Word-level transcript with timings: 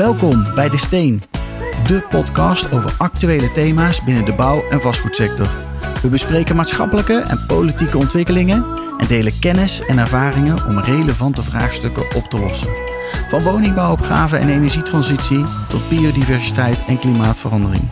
Welkom 0.00 0.54
bij 0.54 0.68
De 0.68 0.76
Steen, 0.76 1.22
de 1.86 2.06
podcast 2.10 2.72
over 2.72 2.94
actuele 2.98 3.52
thema's 3.52 4.04
binnen 4.04 4.24
de 4.24 4.34
bouw- 4.34 4.64
en 4.70 4.80
vastgoedsector. 4.80 5.48
We 6.02 6.08
bespreken 6.08 6.56
maatschappelijke 6.56 7.18
en 7.18 7.44
politieke 7.46 7.98
ontwikkelingen 7.98 8.64
en 8.98 9.06
delen 9.06 9.38
kennis 9.40 9.80
en 9.86 9.98
ervaringen 9.98 10.66
om 10.66 10.78
relevante 10.78 11.42
vraagstukken 11.42 12.02
op 12.16 12.24
te 12.24 12.38
lossen. 12.38 12.68
Van 13.28 13.42
woningbouwopgave 13.42 14.36
en 14.36 14.48
energietransitie 14.48 15.44
tot 15.68 15.88
biodiversiteit 15.88 16.82
en 16.86 16.98
klimaatverandering. 16.98 17.88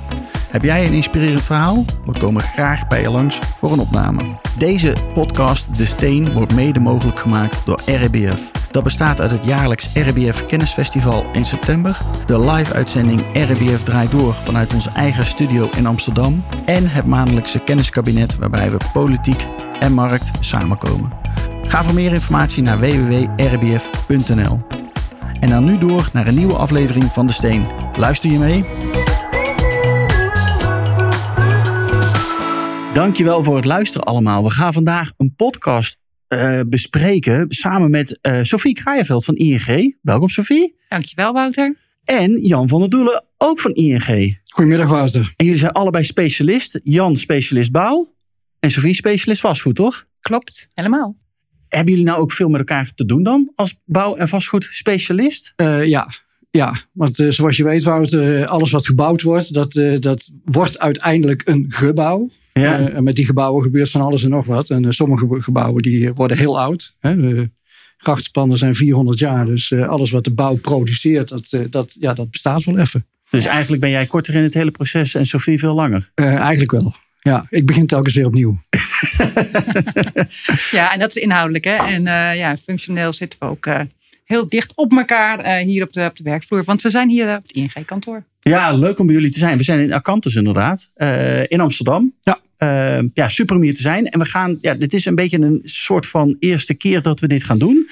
Heb 0.51 0.63
jij 0.63 0.87
een 0.87 0.95
inspirerend 0.95 1.45
verhaal? 1.45 1.85
We 2.05 2.19
komen 2.19 2.43
graag 2.43 2.87
bij 2.87 3.01
je 3.01 3.11
langs 3.11 3.39
voor 3.57 3.73
een 3.73 3.81
opname. 3.81 4.39
Deze 4.59 4.93
podcast 5.15 5.77
De 5.77 5.87
Steen 5.87 6.33
wordt 6.33 6.55
mede 6.55 6.81
mogelijk 6.81 7.19
gemaakt 7.19 7.63
door 7.65 7.81
RBF. 7.87 8.58
Dat 8.71 8.83
bestaat 8.83 9.21
uit 9.21 9.31
het 9.31 9.45
jaarlijks 9.45 9.95
RBF 9.95 10.45
Kennisfestival 10.47 11.27
in 11.33 11.45
september, 11.45 11.99
de 12.27 12.41
live-uitzending 12.41 13.21
RBF 13.33 13.83
Draait 13.83 14.11
Door 14.11 14.35
vanuit 14.35 14.75
onze 14.75 14.91
eigen 14.91 15.27
studio 15.27 15.69
in 15.77 15.87
Amsterdam 15.87 16.45
en 16.67 16.89
het 16.89 17.07
maandelijkse 17.07 17.59
kenniskabinet 17.59 18.37
waarbij 18.37 18.71
we 18.71 18.77
politiek 18.93 19.47
en 19.81 19.93
markt 19.93 20.31
samenkomen. 20.41 21.13
Ga 21.63 21.83
voor 21.83 21.95
meer 21.95 22.13
informatie 22.13 22.63
naar 22.63 22.79
www.rbf.nl. 22.79 24.61
En 25.41 25.49
dan 25.49 25.65
nu 25.65 25.79
door 25.79 26.09
naar 26.13 26.27
een 26.27 26.35
nieuwe 26.35 26.57
aflevering 26.57 27.05
van 27.05 27.27
De 27.27 27.33
Steen. 27.33 27.67
Luister 27.97 28.31
je 28.31 28.39
mee? 28.39 28.65
Dankjewel 32.93 33.45
voor 33.45 33.57
het 33.57 33.65
luisteren 33.65 34.07
allemaal. 34.07 34.45
We 34.45 34.51
gaan 34.51 34.73
vandaag 34.73 35.13
een 35.17 35.35
podcast 35.37 36.01
uh, 36.29 36.61
bespreken 36.67 37.45
samen 37.49 37.91
met 37.91 38.19
uh, 38.23 38.39
Sophie 38.43 38.75
Kraaienveld 38.75 39.25
van 39.25 39.35
ING. 39.35 39.97
Welkom 40.03 40.29
Sophie. 40.29 40.77
Dankjewel 40.89 41.33
Wouter. 41.33 41.77
En 42.05 42.41
Jan 42.41 42.69
van 42.69 42.81
der 42.81 42.91
Doelen, 42.91 43.25
ook 43.37 43.61
van 43.61 43.73
ING. 43.73 44.39
Goedemiddag 44.45 44.89
Wouter. 44.89 45.33
En 45.37 45.45
jullie 45.45 45.61
zijn 45.61 45.73
allebei 45.73 46.05
specialist. 46.05 46.81
Jan 46.83 47.17
specialist 47.17 47.73
bouw 47.73 48.15
en 48.61 48.71
Sophie 48.71 48.95
specialist 48.95 49.41
vastgoed, 49.41 49.75
toch? 49.75 50.07
Klopt, 50.21 50.69
helemaal. 50.75 51.17
Hebben 51.69 51.91
jullie 51.91 52.07
nou 52.07 52.21
ook 52.21 52.33
veel 52.33 52.49
met 52.49 52.59
elkaar 52.59 52.93
te 52.95 53.05
doen 53.05 53.23
dan 53.23 53.53
als 53.55 53.81
bouw- 53.85 54.15
en 54.17 54.29
vastgoedspecialist? 54.29 55.53
Uh, 55.57 55.85
ja, 55.87 56.09
ja, 56.51 56.75
want 56.93 57.19
uh, 57.19 57.31
zoals 57.31 57.57
je 57.57 57.65
weet, 57.65 57.83
Wouter, 57.83 58.47
alles 58.47 58.71
wat 58.71 58.87
gebouwd 58.87 59.23
wordt, 59.23 59.53
dat, 59.53 59.75
uh, 59.75 60.01
dat 60.01 60.31
wordt 60.45 60.79
uiteindelijk 60.79 61.43
een 61.45 61.67
gebouw. 61.69 62.31
Ja. 62.59 62.81
Uh, 62.81 62.95
en 62.95 63.05
met 63.05 63.17
die 63.17 63.25
gebouwen 63.25 63.63
gebeurt 63.63 63.91
van 63.91 64.01
alles 64.01 64.25
en 64.25 64.31
nog 64.31 64.47
wat. 64.47 64.71
En 64.71 64.95
sommige 64.95 65.43
gebouwen 65.43 65.83
die 65.83 66.13
worden 66.13 66.37
heel 66.37 66.61
oud. 66.61 66.97
Hè. 67.01 67.17
De 67.17 67.51
grachtspannen 67.97 68.59
zijn 68.59 68.75
400 68.75 69.19
jaar. 69.19 69.47
Dus 69.47 69.73
alles 69.73 70.11
wat 70.11 70.25
de 70.25 70.35
bouw 70.35 70.57
produceert, 70.57 71.29
dat, 71.29 71.71
dat, 71.71 71.97
ja, 72.01 72.15
dat 72.15 72.31
bestaat 72.31 72.65
wel 72.65 72.79
even. 72.79 73.07
Dus 73.31 73.45
eigenlijk 73.45 73.81
ben 73.81 73.91
jij 73.91 74.07
korter 74.07 74.35
in 74.35 74.43
het 74.43 74.55
hele 74.55 74.71
proces 74.71 75.15
en 75.15 75.27
Sophie 75.27 75.59
veel 75.59 75.75
langer? 75.75 76.11
eigenlijk 76.15 76.71
wel. 76.71 76.95
Ja, 77.29 77.47
ik 77.51 77.67
begin 77.67 77.87
telkens 77.87 78.15
weer 78.15 78.27
opnieuw. 78.27 78.59
ja, 80.71 80.93
en 80.93 80.99
dat 80.99 81.17
is 81.17 81.23
inhoudelijk. 81.23 81.65
Hè? 81.65 81.77
En 81.77 82.07
uh, 82.07 82.37
ja, 82.37 82.57
functioneel 82.57 83.13
zitten 83.13 83.39
we 83.39 83.45
ook 83.45 83.67
uh, 83.67 83.81
heel 84.25 84.49
dicht 84.49 84.73
op 84.75 84.93
elkaar 84.93 85.45
uh, 85.45 85.67
hier 85.67 85.83
op 85.83 85.93
de, 85.93 86.05
op 86.05 86.17
de 86.17 86.23
werkvloer. 86.23 86.65
Want 86.65 86.83
we 86.83 86.91
zijn 86.91 87.09
hier 87.09 87.37
op 87.37 87.43
het 87.43 87.53
ING-kantoor. 87.53 88.25
Ja, 88.41 88.73
leuk 88.73 88.99
om 88.99 89.07
bij 89.07 89.15
jullie 89.15 89.31
te 89.31 89.39
zijn. 89.39 89.59
We 89.59 89.65
zijn 89.65 89.81
in 89.81 89.93
Acantus 89.93 90.35
inderdaad, 90.35 90.91
in 91.49 91.61
Amsterdam. 91.61 92.15
Ja. 92.21 92.39
Ja, 93.15 93.29
super 93.29 93.57
om 93.57 93.63
hier 93.63 93.75
te 93.75 93.83
zijn. 93.83 94.07
En 94.07 94.19
we 94.19 94.25
gaan, 94.25 94.59
ja, 94.61 94.75
dit 94.75 94.95
is 94.95 95.05
een 95.05 95.15
beetje 95.15 95.39
een 95.39 95.61
soort 95.65 96.07
van 96.07 96.37
eerste 96.39 96.75
keer 96.75 97.03
dat 97.03 97.21
we 97.21 97.27
dit 97.27 97.45
gaan 97.45 97.59
doen. 97.59 97.89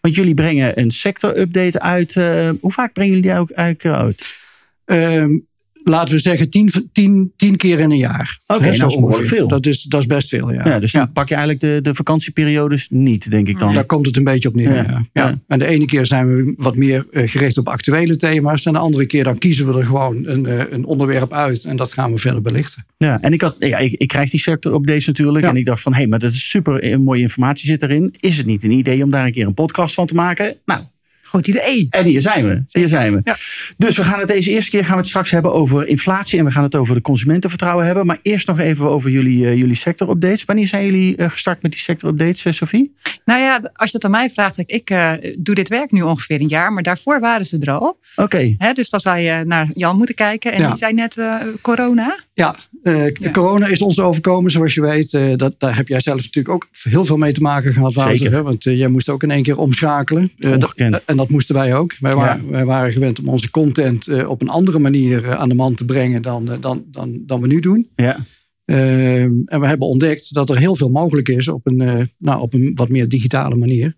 Want 0.00 0.14
jullie 0.14 0.34
brengen 0.34 0.80
een 0.80 0.90
sector-update 0.90 1.80
uit. 1.80 2.14
hoe 2.60 2.72
vaak 2.72 2.92
brengen 2.92 3.14
jullie 3.14 3.46
die 3.46 3.56
uit? 3.94 4.38
Um, 4.84 5.46
laten 5.88 6.14
we 6.14 6.20
zeggen, 6.20 6.50
tien, 6.50 6.70
tien, 6.92 7.32
tien 7.36 7.56
keer 7.56 7.78
in 7.78 7.90
een 7.90 7.96
jaar. 7.96 8.38
Oké, 8.46 8.60
okay, 8.60 8.78
dat 8.78 8.90
is 8.90 8.96
behoorlijk 8.96 9.28
veel. 9.28 9.48
Dat 9.48 9.66
is, 9.66 9.82
dat 9.82 10.00
is 10.00 10.06
best 10.06 10.28
veel, 10.28 10.52
ja. 10.52 10.68
ja 10.68 10.80
dus 10.80 10.92
dan 10.92 11.00
ja. 11.00 11.10
pak 11.12 11.28
je 11.28 11.34
eigenlijk 11.34 11.64
de, 11.64 11.90
de 11.90 11.94
vakantieperiodes 11.94 12.86
niet, 12.90 13.30
denk 13.30 13.48
ik 13.48 13.58
dan. 13.58 13.72
Daar 13.72 13.84
komt 13.84 14.06
het 14.06 14.16
een 14.16 14.24
beetje 14.24 14.48
op 14.48 14.54
neer, 14.54 14.74
ja. 14.74 15.06
ja. 15.12 15.38
En 15.46 15.58
de 15.58 15.66
ene 15.66 15.84
keer 15.84 16.06
zijn 16.06 16.26
we 16.26 16.54
wat 16.56 16.76
meer 16.76 17.06
gericht 17.10 17.58
op 17.58 17.68
actuele 17.68 18.16
thema's. 18.16 18.64
En 18.64 18.72
de 18.72 18.78
andere 18.78 19.06
keer 19.06 19.24
dan 19.24 19.38
kiezen 19.38 19.72
we 19.72 19.78
er 19.78 19.86
gewoon 19.86 20.26
een, 20.26 20.74
een 20.74 20.84
onderwerp 20.84 21.32
uit. 21.32 21.64
En 21.64 21.76
dat 21.76 21.92
gaan 21.92 22.12
we 22.12 22.18
verder 22.18 22.42
belichten. 22.42 22.86
Ja, 22.96 23.20
en 23.20 23.32
ik, 23.32 23.40
had, 23.40 23.56
ja, 23.58 23.78
ik, 23.78 23.92
ik 23.92 24.08
krijg 24.08 24.30
die 24.30 24.40
sector 24.40 24.72
op 24.72 24.86
deze 24.86 25.08
natuurlijk. 25.08 25.44
En 25.44 25.56
ik 25.56 25.64
dacht 25.64 25.82
van, 25.82 25.92
hé, 25.92 25.98
hey, 25.98 26.06
maar 26.06 26.18
dat 26.18 26.32
is 26.32 26.50
super 26.50 27.00
mooie 27.00 27.20
informatie 27.20 27.66
zit 27.66 27.82
erin. 27.82 28.14
Is 28.20 28.36
het 28.36 28.46
niet 28.46 28.62
een 28.62 28.70
idee 28.70 29.04
om 29.04 29.10
daar 29.10 29.26
een 29.26 29.32
keer 29.32 29.46
een 29.46 29.54
podcast 29.54 29.94
van 29.94 30.06
te 30.06 30.14
maken? 30.14 30.56
Nou, 30.64 30.80
Goed 31.26 31.48
idee. 31.48 31.86
En 31.90 32.04
hier 32.04 32.20
zijn 32.20 32.44
we. 32.44 32.62
Hier 32.70 32.88
zijn 32.88 33.12
we. 33.12 33.20
Ja. 33.24 33.36
Dus 33.76 33.96
we 33.96 34.04
gaan 34.04 34.18
het 34.18 34.28
deze 34.28 34.50
eerste 34.50 34.70
keer 34.70 34.84
gaan 34.84 34.94
we 34.94 34.98
het 34.98 35.08
straks 35.08 35.30
hebben 35.30 35.52
over 35.52 35.86
inflatie. 35.86 36.38
En 36.38 36.44
we 36.44 36.50
gaan 36.50 36.62
het 36.62 36.74
over 36.74 36.94
de 36.94 37.00
consumentenvertrouwen 37.00 37.86
hebben. 37.86 38.06
Maar 38.06 38.18
eerst 38.22 38.46
nog 38.46 38.58
even 38.58 38.88
over 38.88 39.10
jullie, 39.10 39.44
uh, 39.44 39.56
jullie 39.56 39.74
sector-updates. 39.74 40.44
Wanneer 40.44 40.66
zijn 40.66 40.84
jullie 40.84 41.16
uh, 41.16 41.30
gestart 41.30 41.62
met 41.62 41.70
die 41.70 41.80
sector-updates, 41.80 42.44
uh, 42.44 42.52
Sophie? 42.52 42.94
Nou 43.24 43.40
ja, 43.40 43.70
als 43.72 43.90
je 43.90 43.98
dat 43.98 44.04
aan 44.04 44.10
mij 44.10 44.30
vraagt. 44.30 44.62
Ik 44.66 44.94
doe 45.38 45.54
dit 45.54 45.68
werk 45.68 45.90
nu 45.90 46.02
ongeveer 46.02 46.40
een 46.40 46.48
jaar. 46.48 46.72
Maar 46.72 46.82
daarvoor 46.82 47.20
waren 47.20 47.46
ze 47.46 47.58
er 47.60 47.70
al. 47.70 47.98
Oké. 48.16 48.56
Okay. 48.56 48.72
Dus 48.72 48.90
dan 48.90 49.00
zou 49.00 49.18
je 49.18 49.44
naar 49.44 49.68
Jan 49.74 49.96
moeten 49.96 50.14
kijken. 50.14 50.52
En 50.52 50.60
ja. 50.60 50.68
die 50.68 50.78
zei 50.78 50.92
net 50.92 51.16
corona. 51.60 52.18
Ja, 52.34 52.54
ja, 52.82 53.30
corona 53.32 53.66
is 53.66 53.82
ons 53.82 54.00
overkomen, 54.00 54.50
zoals 54.50 54.74
je 54.74 54.80
weet. 54.80 55.38
dat, 55.38 55.54
daar 55.58 55.76
heb 55.76 55.88
jij 55.88 56.00
zelf 56.00 56.16
natuurlijk 56.16 56.54
ook 56.54 56.68
heel 56.82 57.04
veel 57.04 57.16
mee 57.16 57.32
te 57.32 57.40
maken 57.40 57.72
gehad, 57.72 57.94
Wouter. 57.94 58.18
Zeker. 58.18 58.34
Hè? 58.34 58.42
Want 58.42 58.64
jij 58.64 58.88
moest 58.88 59.08
ook 59.08 59.22
in 59.22 59.30
één 59.30 59.42
keer 59.42 59.58
omschakelen. 59.58 60.32
Ongekend. 60.40 61.02
En 61.16 61.22
dat 61.22 61.30
moesten 61.30 61.54
wij 61.54 61.74
ook. 61.74 61.96
Wij, 61.98 62.14
waren, 62.14 62.50
wij 62.50 62.64
waren 62.64 62.92
gewend 62.92 63.18
om 63.18 63.28
onze 63.28 63.50
content 63.50 64.06
uh, 64.06 64.28
op 64.28 64.40
een 64.40 64.48
andere 64.48 64.78
manier 64.78 65.24
uh, 65.24 65.30
aan 65.30 65.48
de 65.48 65.54
man 65.54 65.74
te 65.74 65.84
brengen 65.84 66.22
dan, 66.22 66.52
uh, 66.52 66.56
dan, 66.60 66.84
dan, 66.90 67.22
dan 67.26 67.40
we 67.40 67.46
nu 67.46 67.60
doen. 67.60 67.88
Ja. 67.94 68.18
Ehm, 68.64 69.32
en 69.44 69.60
we 69.60 69.66
hebben 69.66 69.88
ontdekt 69.88 70.34
dat 70.34 70.50
er 70.50 70.58
heel 70.58 70.76
veel 70.76 70.88
mogelijk 70.88 71.28
is 71.28 71.48
op 71.48 71.66
een, 71.66 72.10
nou, 72.18 72.40
op 72.40 72.54
een 72.54 72.72
wat 72.74 72.88
meer 72.88 73.08
digitale 73.08 73.54
manier. 73.54 73.96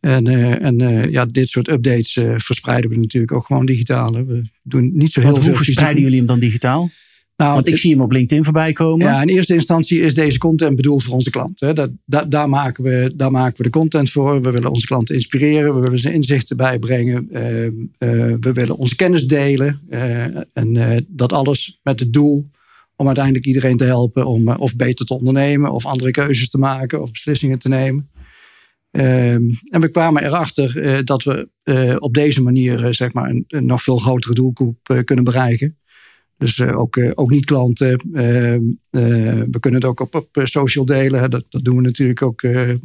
En, 0.00 0.26
en 0.60 1.10
ja, 1.10 1.26
dit 1.26 1.48
soort 1.48 1.70
updates 1.70 2.18
verspreiden 2.36 2.90
we 2.90 2.96
natuurlijk 2.96 3.32
ook 3.32 3.46
gewoon 3.46 3.66
digitaal. 3.66 4.12
We 4.12 4.42
doen 4.62 4.90
niet 4.94 5.12
zo 5.12 5.20
heel 5.20 5.30
Want 5.30 5.42
veel. 5.42 5.54
Hoe 5.54 5.64
verspreiden 5.64 6.02
jullie 6.02 6.18
hem 6.18 6.26
dan 6.26 6.38
digitaal? 6.38 6.90
Nou, 7.38 7.54
Want 7.54 7.68
ik 7.68 7.78
zie 7.78 7.90
hem 7.90 8.00
op 8.00 8.12
LinkedIn 8.12 8.44
voorbij 8.44 8.72
komen. 8.72 9.06
Ja, 9.06 9.22
in 9.22 9.28
eerste 9.28 9.54
instantie 9.54 10.00
is 10.00 10.14
deze 10.14 10.38
content 10.38 10.76
bedoeld 10.76 11.02
voor 11.02 11.14
onze. 11.14 11.50
Dat, 11.54 11.90
dat, 12.04 12.30
daar, 12.30 12.48
maken 12.48 12.84
we, 12.84 13.12
daar 13.16 13.30
maken 13.30 13.56
we 13.56 13.62
de 13.62 13.70
content 13.70 14.10
voor. 14.10 14.42
We 14.42 14.50
willen 14.50 14.70
onze 14.70 14.86
klanten 14.86 15.14
inspireren. 15.14 15.74
We 15.74 15.80
willen 15.80 15.98
ze 15.98 16.12
inzichten 16.12 16.56
bijbrengen. 16.56 17.28
Uh, 17.32 17.64
uh, 17.64 17.70
we 18.40 18.52
willen 18.52 18.76
onze 18.76 18.96
kennis 18.96 19.26
delen. 19.26 19.80
Uh, 19.90 20.24
en 20.52 21.06
dat 21.08 21.32
alles 21.32 21.78
met 21.82 22.00
het 22.00 22.12
doel 22.12 22.48
om 22.96 23.06
uiteindelijk 23.06 23.46
iedereen 23.46 23.76
te 23.76 23.84
helpen 23.84 24.26
om 24.26 24.48
of 24.48 24.76
beter 24.76 25.06
te 25.06 25.14
ondernemen, 25.14 25.72
of 25.72 25.86
andere 25.86 26.10
keuzes 26.10 26.50
te 26.50 26.58
maken, 26.58 27.02
of 27.02 27.10
beslissingen 27.10 27.58
te 27.58 27.68
nemen. 27.68 28.10
Ehm, 28.90 29.42
en 29.70 29.80
we 29.80 29.88
kwamen 29.90 30.24
erachter 30.24 31.04
dat 31.04 31.22
we 31.22 31.48
op 31.98 32.14
deze 32.14 32.42
manier 32.42 32.94
zeg 32.94 33.12
maar 33.12 33.30
een, 33.30 33.44
een 33.48 33.66
nog 33.66 33.82
veel 33.82 33.98
grotere 33.98 34.34
doelgroep 34.34 35.02
kunnen 35.04 35.24
bereiken. 35.24 35.76
Dus 36.38 36.58
uh, 36.58 36.78
ook, 36.78 36.96
uh, 36.96 37.10
ook 37.14 37.30
niet-klanten. 37.30 38.00
Uh, 38.12 38.22
we 39.50 39.56
kunnen 39.60 39.80
het 39.80 39.90
ook 39.90 40.00
op, 40.00 40.14
op 40.14 40.28
social 40.44 40.84
delen. 40.84 41.30
Dat, 41.30 41.44
dat 41.48 41.64
doen 41.64 41.76
we 41.76 41.82
natuurlijk 41.82 42.22
ook. 42.22 42.40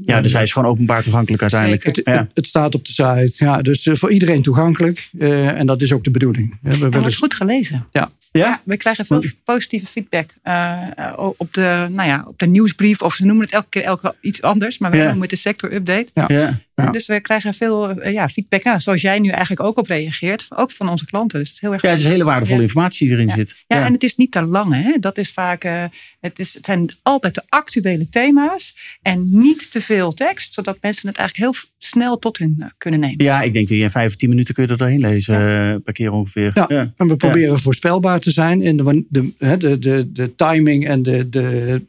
ja, 0.05 0.21
dus 0.21 0.33
hij 0.33 0.43
is 0.43 0.51
gewoon 0.51 0.69
openbaar 0.69 1.03
toegankelijk 1.03 1.41
uiteindelijk. 1.41 1.83
Het, 1.83 2.01
ja. 2.03 2.17
het, 2.17 2.29
het, 2.33 2.47
staat 2.47 2.75
op 2.75 2.85
de 2.85 2.91
site. 2.91 3.45
Ja, 3.45 3.61
dus 3.61 3.89
voor 3.93 4.11
iedereen 4.11 4.41
toegankelijk. 4.41 5.09
en 5.19 5.65
dat 5.65 5.81
is 5.81 5.93
ook 5.93 6.03
de 6.03 6.11
bedoeling. 6.11 6.57
We 6.61 6.77
willen... 6.77 7.01
wordt 7.01 7.15
goed 7.15 7.33
gelezen. 7.33 7.85
Ja. 7.91 8.11
Ja? 8.33 8.47
ja, 8.47 8.61
we 8.63 8.77
krijgen 8.77 9.05
veel 9.05 9.23
positieve 9.43 9.85
feedback 9.85 10.29
uh, 10.43 11.13
op, 11.37 11.53
de, 11.53 11.87
nou 11.89 12.09
ja, 12.09 12.23
op 12.27 12.39
de 12.39 12.45
nieuwsbrief. 12.45 13.01
Of 13.01 13.13
ze 13.13 13.25
noemen 13.25 13.43
het 13.43 13.53
elke 13.53 13.69
keer 13.69 13.83
elke, 13.83 14.15
iets 14.21 14.41
anders. 14.41 14.77
Maar 14.77 14.91
we 14.91 14.97
ja. 14.97 15.03
noemen 15.03 15.21
het 15.21 15.29
de 15.29 15.35
sector 15.35 15.73
update. 15.73 16.07
Ja. 16.13 16.59
Ja. 16.75 16.91
Dus 16.91 17.05
we 17.05 17.21
krijgen 17.21 17.53
veel 17.53 18.05
uh, 18.05 18.13
ja, 18.13 18.29
feedback. 18.29 18.63
Nou, 18.63 18.79
zoals 18.79 19.01
jij 19.01 19.19
nu 19.19 19.29
eigenlijk 19.29 19.61
ook 19.61 19.77
op 19.77 19.87
reageert. 19.87 20.47
Ook 20.49 20.71
van 20.71 20.89
onze 20.89 21.05
klanten. 21.05 21.39
Dus 21.39 21.47
het 21.47 21.57
is 21.57 21.61
heel 21.61 21.73
erg 21.73 21.81
ja, 21.81 21.89
het 21.89 21.99
is 21.99 22.05
hele 22.05 22.23
waardevolle 22.23 22.61
informatie 22.61 23.07
die 23.07 23.15
erin 23.17 23.29
zit. 23.29 23.55
Ja. 23.67 23.85
en 23.85 23.93
het 23.93 24.03
is 24.03 24.15
niet 24.15 24.31
te 24.31 24.45
lang. 24.45 24.73
Hè? 24.73 24.99
Dat 24.99 25.17
is 25.17 25.31
vaak, 25.31 25.65
uh, 25.65 25.83
het, 26.19 26.39
is, 26.39 26.53
het 26.53 26.65
zijn 26.65 26.89
altijd 27.01 27.35
de 27.35 27.43
actuele 27.49 28.09
thema's. 28.09 28.97
En 29.01 29.27
niet 29.29 29.71
te 29.71 29.81
veel 29.81 30.13
tekst. 30.13 30.53
Zodat 30.53 30.77
mensen 30.81 31.07
het 31.07 31.17
eigenlijk 31.17 31.49
heel 31.49 31.69
snel 31.77 32.19
tot 32.19 32.37
hun 32.37 32.71
kunnen 32.77 32.99
nemen. 32.99 33.25
Ja, 33.25 33.41
ik 33.41 33.53
denk 33.53 33.67
dat 33.67 33.77
je 33.77 33.83
in 33.83 33.91
vijf 33.91 34.07
of 34.07 34.15
tien 34.15 34.29
minuten 34.29 34.53
kun 34.53 34.63
je 34.63 34.69
er 34.69 34.77
doorheen 34.77 34.99
lezen. 34.99 35.81
per 35.83 35.93
keer 35.93 36.11
ongeveer. 36.11 36.51
Ja, 36.53 36.93
en 36.97 37.07
we 37.07 37.15
proberen 37.15 37.59
voorspelbaar 37.59 38.19
te 38.19 38.31
zijn 38.31 38.61
in 38.61 38.77
de, 38.77 39.05
de, 39.09 39.57
de, 39.57 39.79
de, 39.79 40.11
de 40.11 40.35
timing 40.35 40.87
en 40.87 41.03
de, 41.03 41.29
de, 41.29 41.81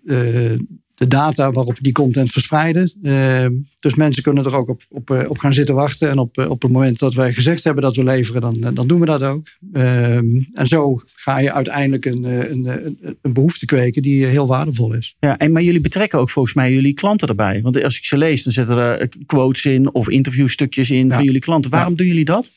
de, 1.09 1.17
data 1.17 1.53
waarop 1.53 1.77
die 1.81 1.93
content 1.93 2.31
verspreiden. 2.31 2.93
Uh, 3.03 3.47
dus 3.79 3.95
mensen 3.95 4.23
kunnen 4.23 4.45
er 4.45 4.55
ook 4.55 4.69
op, 4.69 4.83
op, 4.89 5.25
op 5.29 5.39
gaan 5.39 5.55
zitten 5.55 5.75
wachten. 5.75 6.11
En 6.11 6.19
op, 6.19 6.39
op 6.39 6.63
het 6.63 6.71
moment 6.71 6.99
dat 6.99 7.15
wij 7.15 7.33
gezegd 7.33 7.65
hebben 7.65 7.83
dat 7.83 7.97
we 7.97 8.05
leveren, 8.05 8.41
dan, 8.41 8.75
dan 8.75 8.87
doen 8.87 9.01
we 9.01 9.07
dat 9.07 9.23
ook. 9.23 9.47
Uh, 9.73 10.17
en 10.17 10.67
zo 10.67 11.01
ga 11.15 11.39
je 11.39 11.53
uiteindelijk 11.53 12.05
een, 12.05 12.25
een, 12.25 12.67
een, 12.67 13.17
een, 13.23 13.33
behoefte 13.33 13.67
kweken 13.67 14.03
die 14.03 14.25
heel 14.25 14.47
waardevol 14.47 14.93
is. 14.93 15.17
Ja, 15.21 15.39
en, 15.39 15.53
maar 15.53 15.63
jullie 15.63 15.81
betrekken 15.81 16.19
ook 16.19 16.31
volgens 16.31 16.55
mij 16.55 16.73
jullie 16.73 16.95
klanten 16.95 17.29
erbij. 17.29 17.63
Want 17.63 17.83
als 17.83 17.97
ik 17.97 18.05
ze 18.05 18.19
lees, 18.19 18.43
dan 18.43 18.53
zitten 18.53 18.77
er 18.77 19.09
quotes 19.27 19.65
in 19.65 19.95
of 19.95 20.09
interviewstukjes 20.09 20.91
in 20.91 21.07
ja. 21.07 21.15
van 21.15 21.25
jullie 21.25 21.41
klanten. 21.41 21.71
Waarom 21.71 21.91
ja. 21.91 21.97
doen 21.97 22.07
jullie 22.07 22.25
dat? 22.25 22.51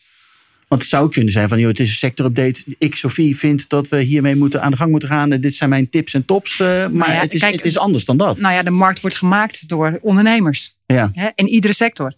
Want 0.67 0.81
het 0.81 0.89
zou 0.89 1.09
kunnen 1.11 1.33
zijn 1.33 1.49
van, 1.49 1.59
joh, 1.59 1.67
het 1.67 1.79
is 1.79 1.89
een 1.89 1.95
sectorupdate. 1.95 2.63
Ik, 2.77 2.95
Sophie, 2.95 3.37
vind 3.37 3.69
dat 3.69 3.89
we 3.89 4.01
hiermee 4.01 4.35
moeten 4.35 4.61
aan 4.61 4.71
de 4.71 4.77
gang 4.77 4.91
moeten 4.91 5.09
gaan. 5.09 5.29
Dit 5.29 5.55
zijn 5.55 5.69
mijn 5.69 5.89
tips 5.89 6.13
en 6.13 6.25
tops. 6.25 6.59
eh, 6.59 6.67
maar 6.67 6.89
Nou 6.91 7.11
ja, 7.11 7.19
het, 7.19 7.33
is, 7.33 7.39
kijk, 7.39 7.55
het 7.55 7.65
is 7.65 7.77
anders 7.77 8.05
dan 8.05 8.17
dat. 8.17 8.39
Nou 8.39 8.53
ja, 8.53 8.63
de 8.63 8.69
markt 8.69 9.01
wordt 9.01 9.15
gemaakt 9.15 9.69
door 9.69 9.99
ondernemers. 10.01 10.75
Ja, 10.85 11.11
Hè, 11.13 11.29
in 11.35 11.47
iedere 11.47 11.73
sector. 11.73 12.13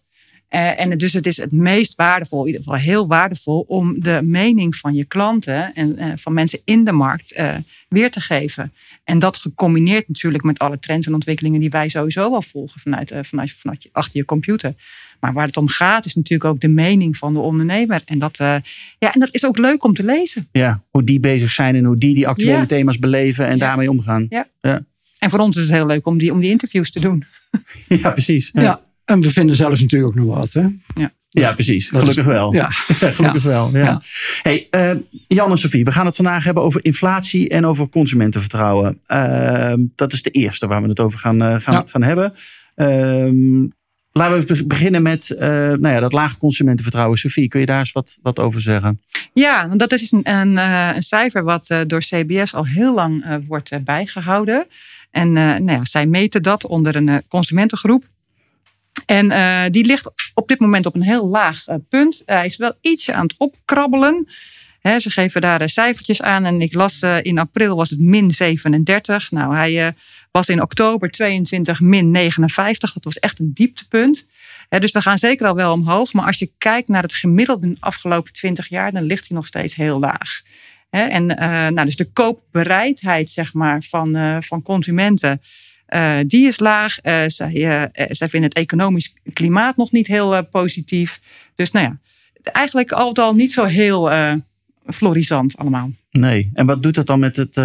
Eh, 0.47 0.79
en 0.79 0.97
dus 0.97 1.13
het 1.13 1.25
is 1.25 1.37
het 1.37 1.51
meest 1.51 1.95
waardevol, 1.95 2.39
in 2.39 2.45
ieder 2.45 2.63
geval 2.63 2.79
heel 2.79 3.07
waardevol, 3.07 3.65
om 3.67 3.99
de 3.99 4.21
mening 4.23 4.75
van 4.75 4.93
je 4.93 5.05
klanten 5.05 5.73
en 5.73 5.97
eh, 5.97 6.11
van 6.15 6.33
mensen 6.33 6.59
in 6.63 6.83
de 6.83 6.91
markt 6.91 7.41
weer 7.89 8.11
te 8.11 8.21
geven. 8.21 8.73
En 9.03 9.19
dat 9.19 9.37
gecombineerd 9.37 10.07
natuurlijk 10.07 10.43
met 10.43 10.59
alle 10.59 10.79
trends 10.79 11.07
en 11.07 11.13
ontwikkelingen 11.13 11.59
die 11.59 11.69
wij 11.69 11.89
sowieso 11.89 12.33
al 12.33 12.41
volgen 12.41 12.81
vanuit, 12.81 13.13
vanuit, 13.21 13.51
vanuit 13.51 13.89
achter 13.91 14.17
je 14.17 14.25
computer. 14.25 14.73
Maar 15.19 15.33
waar 15.33 15.47
het 15.47 15.57
om 15.57 15.67
gaat 15.67 16.05
is 16.05 16.15
natuurlijk 16.15 16.49
ook 16.49 16.59
de 16.59 16.67
mening 16.67 17.17
van 17.17 17.33
de 17.33 17.39
ondernemer. 17.39 18.01
En 18.05 18.17
dat, 18.19 18.39
eh, 18.39 18.55
ja, 18.99 19.13
en 19.13 19.19
dat 19.19 19.29
is 19.31 19.45
ook 19.45 19.57
leuk 19.57 19.83
om 19.83 19.93
te 19.93 20.03
lezen. 20.03 20.47
ja, 20.51 20.83
hoe 20.89 21.03
die 21.03 21.19
bezig 21.19 21.51
zijn 21.51 21.75
en 21.75 21.85
hoe 21.85 21.95
die 21.95 22.15
die 22.15 22.27
actuele 22.27 22.57
Ja. 22.57 22.65
thema's 22.65 22.99
beleven 22.99 23.45
en 23.45 23.51
Ja. 23.57 23.57
daarmee 23.57 23.89
omgaan. 23.89 24.27
En 25.19 25.29
voor 25.29 25.39
ons 25.39 25.55
is 25.55 25.61
het 25.61 25.71
heel 25.71 25.85
leuk 25.85 26.05
om 26.05 26.17
die, 26.17 26.31
om 26.31 26.39
die 26.39 26.49
interviews 26.49 26.91
te 26.91 26.99
doen. 26.99 27.23
Ja, 27.87 28.09
precies. 28.11 28.49
Ja. 28.53 28.81
en 29.05 29.21
we 29.21 29.29
vinden 29.29 29.55
zelf 29.55 29.79
natuurlijk 29.81 30.11
ook 30.17 30.25
nog 30.25 30.35
wat. 30.35 30.53
Hè? 30.53 30.67
Ja, 31.29 31.53
precies. 31.53 31.89
Dat 31.89 32.01
is- 32.01 32.07
Gelukkig 32.07 32.33
wel. 32.33 32.53
Ja. 32.53 32.67
Gelukkig 33.17 33.43
wel. 33.43 33.69
Ja. 33.71 33.77
Ja. 33.83 34.01
Hey, 34.43 34.67
eh, 34.71 34.91
Jan 35.27 35.51
en 35.51 35.57
Sofie, 35.57 35.83
we 35.83 35.91
gaan 35.91 36.05
het 36.05 36.15
vandaag 36.15 36.43
hebben 36.43 36.63
over 36.63 36.85
inflatie 36.85 37.49
en 37.49 37.65
over 37.65 37.89
consumentenvertrouwen. 37.89 38.99
Ehm, 39.07 39.79
dat 39.95 40.13
is 40.13 40.21
de 40.21 40.29
eerste 40.29 40.67
waar 40.67 40.81
we 40.81 40.87
het 40.89 40.99
over 40.99 41.19
gaan, 41.19 41.41
eh, 41.41 41.55
gaan, 41.59 41.73
Ja. 41.73 41.83
gaan 41.87 42.03
hebben. 42.03 42.33
Laten 44.11 44.39
we 44.39 44.53
be- 44.53 44.65
beginnen 44.65 45.01
met 45.01 45.29
eh, 45.29 45.49
nou 45.49 45.87
ja, 45.87 45.99
dat 45.99 46.13
lage 46.13 46.37
consumentenvertrouwen. 46.37 47.17
Sofie, 47.17 47.47
kun 47.47 47.59
je 47.59 47.65
daar 47.65 47.79
eens 47.79 47.91
wat, 47.91 48.17
wat 48.21 48.39
over 48.39 48.61
zeggen? 48.61 48.99
Ja, 49.33 49.67
dat 49.67 49.91
is 49.91 50.11
een, 50.11 50.29
een, 50.29 50.57
eh, 50.57 50.89
een 50.95 51.03
cijfer 51.03 51.43
wat 51.43 51.69
eh, 51.69 51.79
door 51.87 51.99
CBS 51.99 52.53
al 52.53 52.65
heel 52.65 52.93
lang 52.93 53.41
wordt 53.47 53.71
eh, 53.71 53.79
bijgehouden. 53.79 54.67
En 55.11 55.31
nou 55.33 55.71
ja, 55.71 55.85
zij 55.85 56.05
meten 56.05 56.43
dat 56.43 56.65
onder 56.65 56.95
een 56.95 57.23
consumentengroep. 57.27 58.03
En 59.05 59.71
die 59.71 59.85
ligt 59.85 60.11
op 60.33 60.47
dit 60.47 60.59
moment 60.59 60.85
op 60.85 60.95
een 60.95 61.01
heel 61.01 61.27
laag 61.27 61.63
punt. 61.89 62.21
Hij 62.25 62.45
is 62.45 62.57
wel 62.57 62.73
ietsje 62.81 63.13
aan 63.13 63.23
het 63.23 63.35
opkrabbelen. 63.37 64.27
Ze 64.81 65.09
geven 65.09 65.41
daar 65.41 65.69
cijfertjes 65.69 66.21
aan. 66.21 66.45
En 66.45 66.61
ik 66.61 66.73
las 66.73 67.01
in 67.21 67.39
april 67.39 67.75
was 67.75 67.89
het 67.89 67.99
min 67.99 68.31
37. 68.31 69.31
Nou, 69.31 69.55
hij 69.55 69.95
was 70.31 70.49
in 70.49 70.61
oktober 70.61 71.11
22 71.11 71.79
min 71.79 72.11
59. 72.11 72.93
Dat 72.93 73.03
was 73.03 73.19
echt 73.19 73.39
een 73.39 73.51
dieptepunt. 73.53 74.27
Dus 74.69 74.91
we 74.91 75.01
gaan 75.01 75.17
zeker 75.17 75.47
al 75.47 75.55
wel 75.55 75.71
omhoog. 75.71 76.13
Maar 76.13 76.25
als 76.25 76.39
je 76.39 76.51
kijkt 76.57 76.87
naar 76.87 77.01
het 77.01 77.13
gemiddelde 77.13 77.67
in 77.67 77.73
de 77.73 77.79
afgelopen 77.79 78.33
20 78.33 78.67
jaar, 78.67 78.91
dan 78.91 79.03
ligt 79.03 79.27
hij 79.27 79.37
nog 79.37 79.47
steeds 79.47 79.75
heel 79.75 79.99
laag. 79.99 80.41
En 80.89 81.37
eh, 81.37 81.49
nou, 81.49 81.85
dus 81.85 81.95
de 81.95 82.11
koopbereidheid 82.11 83.29
zeg 83.29 83.53
maar, 83.53 83.83
van, 83.83 84.15
eh, 84.15 84.37
van 84.39 84.61
consumenten, 84.61 85.41
eh, 85.85 86.17
die 86.25 86.47
is 86.47 86.59
laag. 86.59 86.97
Zij, 87.27 87.89
zij 88.09 88.29
vinden 88.29 88.49
het 88.49 88.53
economisch 88.53 89.13
klimaat 89.33 89.77
nog 89.77 89.91
niet 89.91 90.07
heel 90.07 90.45
positief. 90.45 91.19
Dus 91.55 91.71
nou 91.71 91.85
ja, 91.85 91.97
eigenlijk 92.51 92.91
altijd 92.91 93.27
al 93.27 93.35
niet 93.35 93.53
zo 93.53 93.65
heel 93.65 94.11
florisant 94.85 95.57
allemaal. 95.57 95.91
Nee. 96.11 96.49
En 96.53 96.65
wat 96.65 96.83
doet 96.83 96.95
dat 96.95 97.05
dan 97.05 97.19
met, 97.19 97.35
het, 97.35 97.55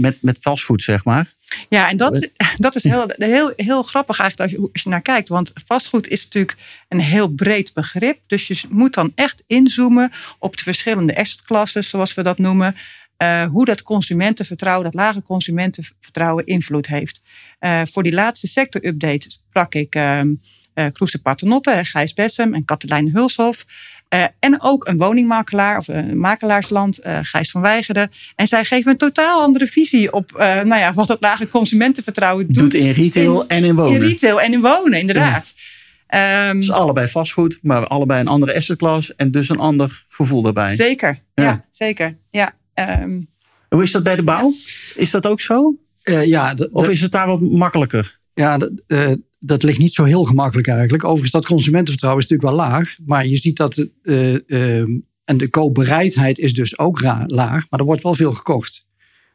met, 0.00 0.16
met 0.20 0.38
fastfood, 0.38 0.82
zeg 0.82 1.04
maar? 1.04 1.34
Ja, 1.68 1.88
en 1.88 1.96
dat, 1.96 2.28
dat 2.56 2.74
is 2.74 2.82
heel, 2.82 3.04
heel, 3.16 3.52
heel 3.56 3.82
grappig 3.82 4.18
eigenlijk 4.18 4.52
als 4.52 4.60
je, 4.60 4.68
als 4.72 4.82
je 4.82 4.88
naar 4.88 5.02
kijkt. 5.02 5.28
Want 5.28 5.52
vastgoed 5.66 6.08
is 6.08 6.24
natuurlijk 6.24 6.56
een 6.88 7.00
heel 7.00 7.28
breed 7.28 7.72
begrip. 7.74 8.18
Dus 8.26 8.46
je 8.46 8.60
moet 8.68 8.94
dan 8.94 9.12
echt 9.14 9.42
inzoomen 9.46 10.12
op 10.38 10.56
de 10.56 10.62
verschillende 10.62 11.16
assetklassen, 11.16 11.84
zoals 11.84 12.14
we 12.14 12.22
dat 12.22 12.38
noemen. 12.38 12.76
eh, 13.16 13.44
hoe 13.44 13.64
dat 13.64 13.82
consumentenvertrouwen, 13.82 14.84
dat 14.84 14.94
lage 14.94 15.22
consumentenvertrouwen 15.22 16.46
invloed 16.46 16.86
heeft. 16.86 17.20
Eh, 17.58 17.82
voor 17.84 18.02
die 18.02 18.12
laatste 18.12 18.46
sectorupdate 18.46 19.30
sprak 19.30 19.74
ik 19.74 19.94
ehm 19.94 20.34
eh 20.74 20.86
Kroes 20.92 21.14
Paternotte, 21.14 21.80
Gijs 21.84 22.14
Bessem 22.14 22.54
en 22.54 22.64
Katelijn 22.64 23.10
Hulshof. 23.10 23.64
Eh, 24.08 24.24
en 24.38 24.62
ook 24.62 24.86
een 24.86 24.96
woningmakelaar 24.96 25.78
of 25.78 25.88
een 25.88 26.18
makelaarsland, 26.18 26.98
eh, 26.98 27.18
Gijs 27.22 27.50
van 27.50 27.60
Weigeren. 27.60 28.10
En 28.36 28.46
zij 28.46 28.64
geven 28.64 28.90
een 28.90 28.96
totaal 28.96 29.40
andere 29.42 29.66
visie 29.66 30.12
op 30.12 30.32
eh, 30.32 30.46
nou 30.54 30.80
ja, 30.80 30.92
wat 30.92 31.08
het 31.08 31.20
lage 31.20 31.48
consumentenvertrouwen 31.48 32.46
doet. 32.46 32.58
Doet 32.58 32.74
in 32.74 32.90
retail 32.90 33.46
en 33.46 33.64
in 33.64 33.74
wonen. 33.74 33.94
In 33.94 34.08
retail 34.08 34.40
en 34.40 34.52
in 34.52 34.60
wonen, 34.60 34.98
inderdaad. 35.00 35.54
Ehm, 36.06 36.56
Dus 36.56 36.70
allebei 36.70 37.08
vastgoed, 37.08 37.58
maar 37.62 37.86
allebei 37.86 38.20
een 38.20 38.28
andere 38.28 38.54
assetklasse 38.56 39.14
en 39.16 39.30
dus 39.30 39.48
een 39.48 39.58
ander 39.58 40.04
gevoel 40.08 40.42
daarbij. 40.42 40.74
zeker, 40.76 41.22
Ja. 41.34 41.44
ja, 41.44 41.64
zeker. 41.70 42.16
Ja, 42.30 42.54
ehm, 42.74 43.20
Hoe 43.68 43.82
is 43.82 43.92
dat 43.92 44.02
bij 44.02 44.16
de 44.16 44.22
bouw? 44.22 44.52
Is 44.94 45.10
dat 45.10 45.26
ook 45.26 45.40
zo? 45.40 45.74
Eh, 46.02 46.26
ja, 46.26 46.54
Of 46.70 46.88
is 46.88 47.00
het 47.00 47.12
daar 47.12 47.26
wat 47.26 47.40
makkelijker? 47.40 48.18
ja 48.34 48.58
eh, 48.86 49.12
dat 49.38 49.62
ligt 49.62 49.78
niet 49.78 49.94
zo 49.94 50.04
heel 50.04 50.24
gemakkelijk 50.24 50.68
eigenlijk. 50.68 51.04
Overigens, 51.04 51.32
dat 51.32 51.46
consumentenvertrouwen 51.46 52.24
is 52.24 52.30
natuurlijk 52.30 52.58
wel 52.58 52.68
laag. 52.68 52.96
Maar 53.04 53.26
je 53.26 53.36
ziet 53.36 53.56
dat... 53.56 53.88
ehm, 54.02 54.98
en 55.24 55.36
de 55.36 55.48
koopbereidheid 55.50 56.38
is 56.38 56.54
dus 56.54 56.78
ook 56.78 57.00
laag. 57.26 57.66
Maar 57.70 57.80
er 57.80 57.84
wordt 57.86 58.02
wel 58.02 58.14
veel 58.14 58.32
gekocht. 58.32 58.86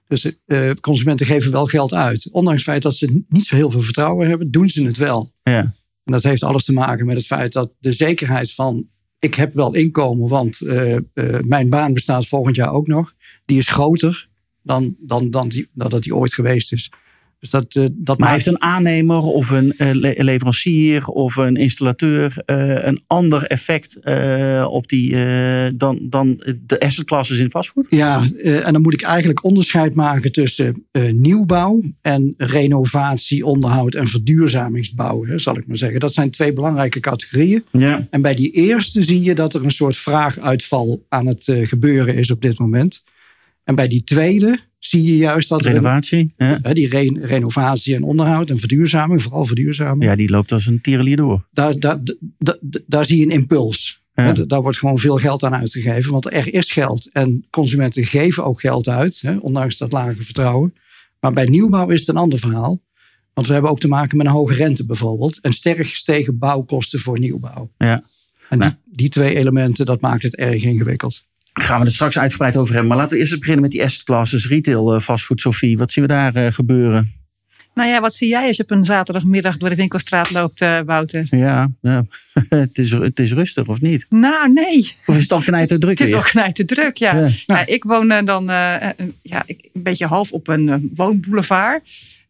Dus 0.07 0.31
eh, 0.45 0.71
consumenten 0.81 1.25
geven 1.25 1.51
wel 1.51 1.65
geld 1.65 1.93
uit. 1.93 2.29
Ondanks 2.31 2.61
het 2.61 2.69
feit 2.69 2.81
dat 2.81 2.95
ze 2.95 3.23
niet 3.29 3.45
zo 3.45 3.55
heel 3.55 3.71
veel 3.71 3.81
vertrouwen 3.81 4.27
hebben, 4.27 4.51
doen 4.51 4.69
ze 4.69 4.83
het 4.83 4.97
wel. 4.97 5.33
Ja. 5.43 5.59
En 6.03 6.11
dat 6.11 6.23
heeft 6.23 6.43
alles 6.43 6.63
te 6.63 6.73
maken 6.73 7.05
met 7.05 7.15
het 7.15 7.25
feit 7.25 7.53
dat 7.53 7.75
de 7.79 7.93
zekerheid 7.93 8.53
van... 8.53 8.87
ik 9.19 9.35
heb 9.35 9.53
wel 9.53 9.75
inkomen, 9.75 10.29
want 10.29 10.61
eh, 10.61 10.97
mijn 11.41 11.69
baan 11.69 11.93
bestaat 11.93 12.27
volgend 12.27 12.55
jaar 12.55 12.73
ook 12.73 12.87
nog. 12.87 13.13
Die 13.45 13.57
is 13.57 13.69
groter 13.69 14.29
dan, 14.63 14.95
dan, 14.99 15.29
dan, 15.29 15.49
die, 15.49 15.69
dan 15.73 15.89
dat 15.89 16.03
die 16.03 16.15
ooit 16.15 16.33
geweest 16.33 16.73
is. 16.73 16.91
Dus 17.41 17.49
dat, 17.49 17.65
eh, 17.75 17.85
dat 17.91 18.17
Maar 18.19 18.29
maakt- 18.29 18.31
heeft 18.31 18.55
een 18.55 18.61
aannemer 18.61 19.17
of 19.21 19.49
een 19.49 19.73
eh, 19.77 19.91
le- 19.91 20.13
leverancier 20.17 21.05
of 21.07 21.35
een 21.35 21.55
installateur 21.55 22.41
eh, 22.45 22.83
een 22.85 23.03
ander 23.07 23.43
effect 23.43 23.95
eh, 23.99 24.67
op 24.69 24.87
die 24.89 25.15
eh, 25.25 25.71
dan, 25.75 25.99
dan 26.01 26.43
de 26.65 26.79
assetclasses 26.79 27.39
in 27.39 27.51
vastgoed? 27.51 27.87
Ja, 27.89 28.23
eh, 28.43 28.67
en 28.67 28.73
dan 28.73 28.81
moet 28.81 28.93
ik 28.93 29.01
eigenlijk 29.01 29.43
onderscheid 29.43 29.93
maken 29.93 30.31
tussen 30.31 30.85
eh, 30.91 31.11
nieuwbouw 31.11 31.81
en 32.01 32.33
renovatie, 32.37 33.45
onderhoud 33.45 33.95
en 33.95 34.07
verduurzamingsbouw, 34.07 35.25
hè, 35.25 35.39
zal 35.39 35.57
ik 35.57 35.67
maar 35.67 35.77
zeggen. 35.77 35.99
Dat 35.99 36.13
zijn 36.13 36.29
twee 36.31 36.53
belangrijke 36.53 36.99
categorieën. 36.99 37.63
Ja. 37.71 38.07
En 38.09 38.21
bij 38.21 38.35
die 38.35 38.51
eerste 38.51 39.03
zie 39.03 39.21
je 39.23 39.35
dat 39.35 39.53
er 39.53 39.63
een 39.63 39.71
soort 39.71 39.97
vraaguitval 39.97 41.05
aan 41.09 41.25
het 41.27 41.43
gebeuren 41.63 42.15
is 42.15 42.31
op 42.31 42.41
dit 42.41 42.59
moment. 42.59 43.03
En 43.63 43.75
bij 43.75 43.87
die 43.87 44.03
tweede 44.03 44.59
zie 44.81 45.03
je 45.03 45.17
juist 45.17 45.49
dat 45.49 45.65
een- 45.65 45.71
Renovatie? 45.71 46.33
Ja. 46.37 46.57
die 46.57 46.87
re- 46.87 47.19
renovatie 47.25 47.95
en 47.95 48.03
onderhoud 48.03 48.49
en 48.49 48.59
verduurzaming, 48.59 49.21
vooral 49.21 49.45
verduurzaming, 49.45 50.03
ja, 50.03 50.15
die 50.15 50.29
loopt 50.29 50.51
als 50.51 50.65
een 50.65 50.81
tierenlier 50.81 51.15
door. 51.17 51.45
daar, 51.51 51.79
daar, 51.79 51.99
daar, 52.39 52.57
daar 52.87 53.05
zie 53.05 53.17
je 53.17 53.23
een 53.23 53.31
impuls. 53.31 53.99
Ja. 54.15 54.33
Daar 54.33 54.61
wordt 54.61 54.77
gewoon 54.77 54.99
veel 54.99 55.17
geld 55.17 55.43
aan 55.43 55.55
uitgegeven. 55.55 56.11
Want 56.11 56.25
er 56.33 56.53
is 56.53 56.71
geld. 56.71 57.09
En 57.13 57.45
consumenten 57.49 58.05
geven 58.05 58.43
ook 58.45 58.59
geld 58.59 58.87
uit. 58.87 59.19
Hè, 59.21 59.35
ondanks 59.37 59.77
dat 59.77 59.91
lage 59.91 60.23
vertrouwen. 60.23 60.73
Maar 61.19 61.33
bij 61.33 61.45
nieuwbouw 61.45 61.89
is 61.89 61.99
het 61.99 62.09
een 62.09 62.15
ander 62.17 62.39
verhaal. 62.39 62.81
Want 63.33 63.47
we 63.47 63.53
hebben 63.53 63.71
ook 63.71 63.79
te 63.79 63.87
maken 63.87 64.17
met 64.17 64.25
een 64.25 64.31
hoge 64.31 64.53
rente 64.53 64.85
bijvoorbeeld. 64.85 65.39
En 65.41 65.53
sterk 65.53 65.87
gestegen 65.87 66.37
bouwkosten 66.37 66.99
voor 66.99 67.19
nieuwbouw. 67.19 67.71
Ja. 67.77 68.03
En 68.49 68.57
Nou. 68.57 68.71
die, 68.85 68.95
die 68.95 69.09
twee 69.09 69.35
elementen, 69.35 69.85
dat 69.85 70.01
maakt 70.01 70.23
het 70.23 70.35
erg 70.35 70.63
ingewikkeld. 70.63 71.25
Daar 71.53 71.65
gaan 71.65 71.79
we 71.79 71.85
het 71.85 71.93
straks 71.93 72.17
uitgebreid 72.17 72.55
over 72.57 72.71
hebben. 72.73 72.89
Maar 72.89 72.97
laten 72.97 73.17
we 73.17 73.23
eerst 73.23 73.39
beginnen 73.39 73.61
met 73.61 73.71
die 73.71 73.83
assetclasses 73.83 74.47
retail 74.47 74.93
eh, 74.95 75.01
vastgoed. 75.01 75.41
Sophie, 75.41 75.77
wat 75.77 75.91
zien 75.91 76.03
we 76.03 76.09
daar 76.09 76.35
eh, 76.35 76.51
gebeuren? 76.53 77.11
nou 77.73 77.89
ja, 77.89 78.01
wat 78.01 78.13
zie 78.13 78.27
jij 78.27 78.47
als 78.47 78.57
je 78.57 78.63
op 78.63 78.71
een 78.71 78.85
zaterdagmiddag 78.85 79.57
door 79.57 79.69
de 79.69 79.75
winkelstraat 79.75 80.31
loopt, 80.31 80.61
eh, 80.61 80.79
Wouter? 80.85 81.27
Ja, 81.29 81.71
ja. 81.81 82.05
het, 82.49 82.77
is, 82.77 82.91
het 82.91 83.19
is 83.19 83.33
rustig 83.33 83.67
of 83.67 83.81
niet? 83.81 84.05
Nou, 84.09 84.53
nee. 84.53 84.95
Of 85.05 85.15
is 85.15 85.21
het 85.21 85.31
al 85.31 85.39
knijter 85.41 85.79
druk 85.79 85.91
Het 85.99 86.07
is 86.07 86.13
weer? 86.13 86.23
ook 86.23 86.29
knijt 86.29 86.55
te 86.55 86.65
druk, 86.65 86.97
ja. 86.97 87.15
Ja. 87.17 87.29
Ja, 87.45 87.65
ik 87.65 87.83
woon 87.83 88.25
dan 88.25 88.45
ja, 89.21 89.43
ik- 89.45 89.69
een 89.73 89.83
beetje 89.83 90.05
half 90.05 90.31
op 90.31 90.47
een 90.47 90.91
woonboulevard. 90.95 91.81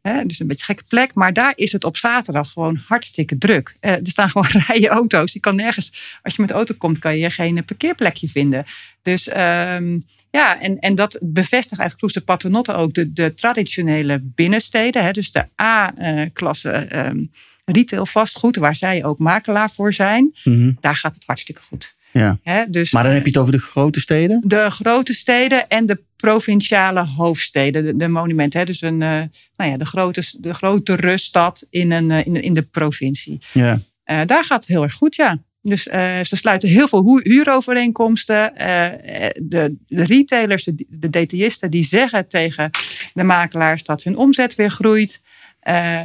Hè, 0.01 0.25
dus 0.25 0.39
een 0.39 0.47
beetje 0.47 0.63
een 0.67 0.75
gekke 0.75 0.89
plek. 0.89 1.13
Maar 1.13 1.33
daar 1.33 1.53
is 1.55 1.71
het 1.71 1.83
op 1.83 1.97
zaterdag 1.97 2.51
gewoon 2.51 2.81
hartstikke 2.87 3.37
druk. 3.37 3.75
Eh, 3.79 3.91
er 3.91 4.07
staan 4.07 4.29
gewoon 4.31 4.63
rijen 4.67 4.89
auto's. 4.89 5.33
Je 5.33 5.39
kan 5.39 5.55
nergens, 5.55 6.19
als 6.21 6.35
je 6.35 6.41
met 6.41 6.51
auto 6.51 6.73
komt, 6.77 6.99
kan 6.99 7.17
je 7.17 7.29
geen 7.29 7.65
parkeerplekje 7.65 8.29
vinden. 8.29 8.65
Dus 9.01 9.27
ehm, 9.27 9.99
ja, 10.31 10.59
en, 10.59 10.79
en 10.79 10.95
dat 10.95 11.19
bevestigt 11.21 11.79
eigenlijk 11.79 12.13
de 12.13 12.21
Paternotte 12.21 12.73
ook 12.73 12.93
de, 12.93 13.13
de 13.13 13.33
traditionele 13.33 14.19
binnensteden. 14.23 15.03
Hè, 15.03 15.11
dus 15.11 15.31
de 15.31 15.45
A-klasse 15.61 16.71
ehm, 16.71 17.23
retail 17.65 18.05
vastgoed, 18.05 18.55
waar 18.55 18.75
zij 18.75 19.03
ook 19.05 19.17
makelaar 19.17 19.71
voor 19.71 19.93
zijn. 19.93 20.35
Mhm. 20.43 20.71
Daar 20.79 20.95
gaat 20.95 21.15
het 21.15 21.23
hartstikke 21.25 21.61
goed. 21.61 21.95
Ja. 22.11 22.65
Dus 22.69 22.91
Maar 22.91 23.03
dan 23.03 23.11
heb 23.11 23.21
je 23.21 23.29
het 23.29 23.37
over 23.37 23.51
de 23.51 23.59
grote 23.59 23.99
steden? 23.99 24.41
de 24.45 24.69
grote 24.69 25.13
steden 25.13 25.69
en 25.69 25.85
de 25.85 25.99
provinciale 26.21 27.05
hoofdsteden, 27.05 27.83
de, 27.83 27.95
de 27.95 28.07
monumenten. 28.07 28.59
Hè? 28.59 28.65
Dus 28.65 28.81
een, 28.81 29.01
eh, 29.01 29.21
nou 29.55 29.71
ja, 29.71 29.77
de, 29.77 29.85
grote, 29.85 30.23
de 30.39 30.53
grotere 30.53 31.17
stad 31.17 31.67
in, 31.69 31.91
een, 31.91 32.11
eh, 32.11 32.25
in, 32.25 32.41
in 32.41 32.53
de 32.53 32.61
provincie. 32.61 33.41
Ja. 33.53 33.79
Eh, 34.03 34.21
daar 34.25 34.43
gaat 34.43 34.59
het 34.59 34.69
heel 34.69 34.83
erg 34.83 34.93
goed, 34.93 35.15
ja. 35.15 35.37
Dus 35.63 35.83
ze 35.83 36.35
sluiten 36.35 36.69
heel 36.69 36.87
veel 36.87 37.19
huurovereenkomsten. 37.23 38.53
De, 38.53 39.75
de, 39.87 40.03
retailers, 40.03 40.63
de, 40.63 40.85
de 40.89 41.09
detailisten, 41.09 41.71
die 41.71 41.83
zeggen 41.83 42.27
tegen 42.27 42.69
de 43.13 43.23
makelaars 43.23 43.83
dat 43.83 44.03
hun 44.03 44.17
omzet 44.17 44.55
weer 44.55 44.71
groeit. 44.71 45.21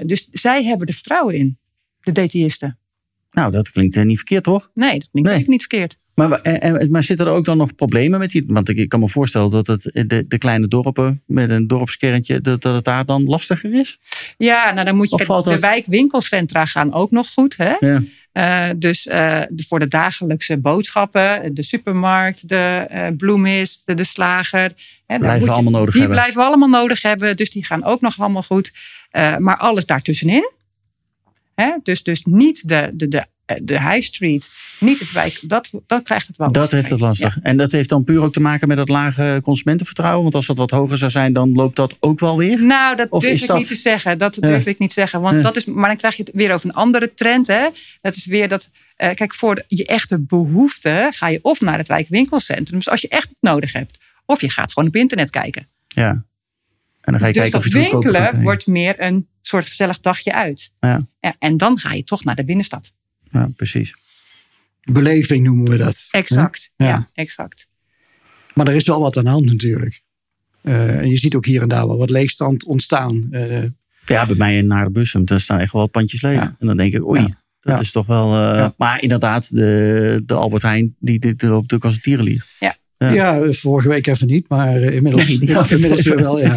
Dus 0.02 0.28
zij 0.32 0.64
hebben 0.64 0.86
er 0.86 0.94
vertrouwen 0.94 1.34
in, 1.34 1.58
de 2.00 2.12
detailisten. 2.12 2.78
Nou, 3.36 3.52
dat 3.52 3.70
klinkt 3.70 4.04
niet 4.04 4.16
verkeerd, 4.16 4.44
toch? 4.44 4.70
Nee, 4.74 4.98
dat 4.98 5.08
klinkt 5.10 5.28
nee. 5.28 5.38
zeker 5.38 5.52
niet 5.52 5.66
verkeerd. 5.66 5.98
Maar, 6.14 6.40
en, 6.40 6.90
maar 6.90 7.02
zitten 7.02 7.26
er 7.26 7.32
ook 7.32 7.44
dan 7.44 7.56
nog 7.56 7.74
problemen 7.74 8.18
met 8.18 8.30
die? 8.30 8.44
Want 8.46 8.68
ik 8.68 8.88
kan 8.88 9.00
me 9.00 9.08
voorstellen 9.08 9.50
dat 9.50 9.66
het 9.66 9.82
de, 9.82 10.24
de 10.28 10.38
kleine 10.38 10.68
dorpen 10.68 11.22
met 11.26 11.50
een 11.50 11.66
dorpskerntje, 11.66 12.40
dat, 12.40 12.62
dat 12.62 12.74
het 12.74 12.84
daar 12.84 13.06
dan 13.06 13.24
lastiger 13.24 13.74
is? 13.74 13.98
Ja, 14.36 14.72
nou 14.72 14.86
dan 14.86 14.96
moet 14.96 15.10
je. 15.10 15.16
de 15.16 15.24
dat... 15.26 15.60
wijkwinkelcentra 15.60 16.64
gaan 16.64 16.92
ook 16.92 17.10
nog 17.10 17.28
goed. 17.28 17.56
Hè? 17.56 17.74
Ja. 17.80 18.02
Uh, 18.32 18.74
dus 18.76 19.06
uh, 19.06 19.42
voor 19.56 19.78
de 19.78 19.88
dagelijkse 19.88 20.56
boodschappen, 20.56 21.54
de 21.54 21.62
supermarkt, 21.62 22.48
de 22.48 22.88
uh, 22.92 23.06
bloemist, 23.16 23.86
de, 23.86 23.94
de 23.94 24.04
slager. 24.04 24.72
Hè, 25.06 25.18
blijven 25.18 25.46
we 25.46 25.52
allemaal 25.52 25.72
nodig 25.72 25.92
die 25.92 26.00
hebben. 26.00 26.18
blijven 26.18 26.40
we 26.40 26.46
allemaal 26.46 26.80
nodig 26.80 27.02
hebben, 27.02 27.36
dus 27.36 27.50
die 27.50 27.64
gaan 27.64 27.84
ook 27.84 28.00
nog 28.00 28.20
allemaal 28.20 28.42
goed. 28.42 28.72
maar 29.38 29.56
alles 29.56 29.86
daartussenin. 29.86 30.50
Hè? 31.56 31.76
Dus, 31.82 32.02
dus 32.02 32.24
niet 32.24 32.68
de, 32.68 32.90
de, 32.94 33.08
de, 33.08 33.24
de 33.62 33.80
high 33.80 34.00
street, 34.00 34.50
niet 34.80 34.98
het 34.98 35.12
wijk, 35.12 35.40
dat, 35.42 35.70
dat 35.86 36.02
krijgt 36.02 36.26
het 36.26 36.36
wel. 36.36 36.52
Dat 36.52 36.70
heeft 36.70 36.90
het 36.90 37.00
lastig. 37.00 37.38
En 37.42 37.56
dat 37.56 37.72
heeft 37.72 37.88
dan 37.88 38.04
puur 38.04 38.22
ook 38.22 38.32
te 38.32 38.40
maken 38.40 38.68
met 38.68 38.78
het 38.78 38.88
lage 38.88 39.40
consumentenvertrouwen? 39.42 40.22
Want 40.22 40.34
als 40.34 40.46
dat 40.46 40.56
wat 40.56 40.70
hoger 40.70 40.98
zou 40.98 41.10
zijn, 41.10 41.32
dan 41.32 41.52
loopt 41.52 41.76
dat 41.76 41.96
ook 42.00 42.20
wel 42.20 42.36
weer? 42.36 42.62
Nou, 42.62 42.96
dat 42.96 43.10
durf 43.10 43.42
ik 43.42 43.54
niet 43.54 43.68
te 43.68 43.74
zeggen. 43.74 44.18
Dat 44.18 44.34
durf 44.34 44.66
ik 44.66 44.78
niet 44.78 44.88
te 44.88 45.00
zeggen. 45.00 45.20
Want 45.20 45.42
dat 45.42 45.56
is, 45.56 45.64
maar 45.64 45.88
dan 45.88 45.96
krijg 45.96 46.16
je 46.16 46.22
het 46.22 46.34
weer 46.34 46.52
over 46.52 46.68
een 46.68 46.74
andere 46.74 47.14
trend. 47.14 47.46
Hè? 47.46 47.68
Dat 48.00 48.16
is 48.16 48.26
weer 48.26 48.48
dat. 48.48 48.70
Uh, 48.98 49.10
kijk, 49.14 49.34
voor 49.34 49.64
je 49.68 49.86
echte 49.86 50.20
behoefte 50.20 51.08
ga 51.12 51.28
je 51.28 51.38
of 51.42 51.60
naar 51.60 51.78
het 51.78 51.88
wijkwinkelcentrum, 51.88 52.78
dus 52.78 52.88
als 52.88 53.00
je 53.00 53.08
echt 53.08 53.28
het 53.28 53.36
nodig 53.40 53.72
hebt, 53.72 53.98
of 54.24 54.40
je 54.40 54.50
gaat 54.50 54.72
gewoon 54.72 54.88
op 54.88 54.96
internet 54.96 55.30
kijken. 55.30 55.68
Ja. 55.86 56.24
En 57.00 57.12
dan 57.12 57.20
ga 57.20 57.26
je 57.26 57.32
dus 57.32 57.42
kijken 57.42 57.58
of 57.58 57.72
je 57.72 57.78
het 57.78 57.90
winkelen 57.90 58.42
wordt 58.42 58.66
meer 58.66 58.94
een 58.98 59.28
soort 59.48 59.66
gezellig 59.66 60.00
dagje 60.00 60.34
uit. 60.34 60.72
Ja. 60.80 61.06
En 61.38 61.56
dan 61.56 61.78
ga 61.78 61.92
je 61.92 62.04
toch 62.04 62.24
naar 62.24 62.34
de 62.34 62.44
binnenstad. 62.44 62.92
Ja, 63.30 63.50
precies. 63.56 63.94
Beleving 64.82 65.44
noemen 65.44 65.70
we 65.70 65.76
dat. 65.76 66.08
Exact, 66.10 66.72
ja. 66.76 67.08
exact. 67.14 67.68
Maar 68.54 68.68
er 68.68 68.74
is 68.74 68.86
wel 68.86 69.00
wat 69.00 69.16
aan 69.16 69.24
de 69.24 69.30
hand 69.30 69.44
natuurlijk. 69.44 70.02
Uh, 70.62 70.98
en 70.98 71.10
je 71.10 71.16
ziet 71.16 71.34
ook 71.34 71.46
hier 71.46 71.62
en 71.62 71.68
daar 71.68 71.86
wel 71.86 71.96
wat 71.96 72.10
leegstand 72.10 72.64
ontstaan. 72.64 73.28
Uh, 73.30 73.62
ja, 74.04 74.26
bij 74.26 74.36
mij 74.36 74.56
in 74.56 74.66
naar 74.66 74.90
Bussum, 74.90 75.24
daar 75.24 75.40
staan 75.40 75.58
echt 75.58 75.72
wel 75.72 75.86
pandjes 75.86 76.22
leeg. 76.22 76.40
En 76.40 76.66
dan 76.66 76.76
denk 76.76 76.92
ik, 76.92 77.06
oei, 77.06 77.34
dat 77.60 77.80
is 77.80 77.90
toch 77.90 78.06
wel... 78.06 78.54
Uh, 78.54 78.68
maar 78.76 79.02
inderdaad, 79.02 79.54
de, 79.54 80.22
de 80.26 80.34
Albert 80.34 80.62
Heijn, 80.62 80.96
die, 80.98 81.18
die, 81.18 81.34
die 81.34 81.48
loopt 81.48 81.62
natuurlijk 81.62 81.84
als 81.84 81.94
een 81.94 82.00
tierenlier. 82.00 82.46
Ja. 82.58 82.76
Ja. 82.98 83.10
ja. 83.10 83.52
vorige 83.52 83.88
week 83.88 84.06
even 84.06 84.26
niet, 84.26 84.48
maar 84.48 84.76
inmiddels, 84.76 85.28
nee, 85.28 85.46
ja, 85.46 85.64
inmiddels 85.68 86.02
weer 86.02 86.16
wel. 86.16 86.38
Ja. 86.46 86.56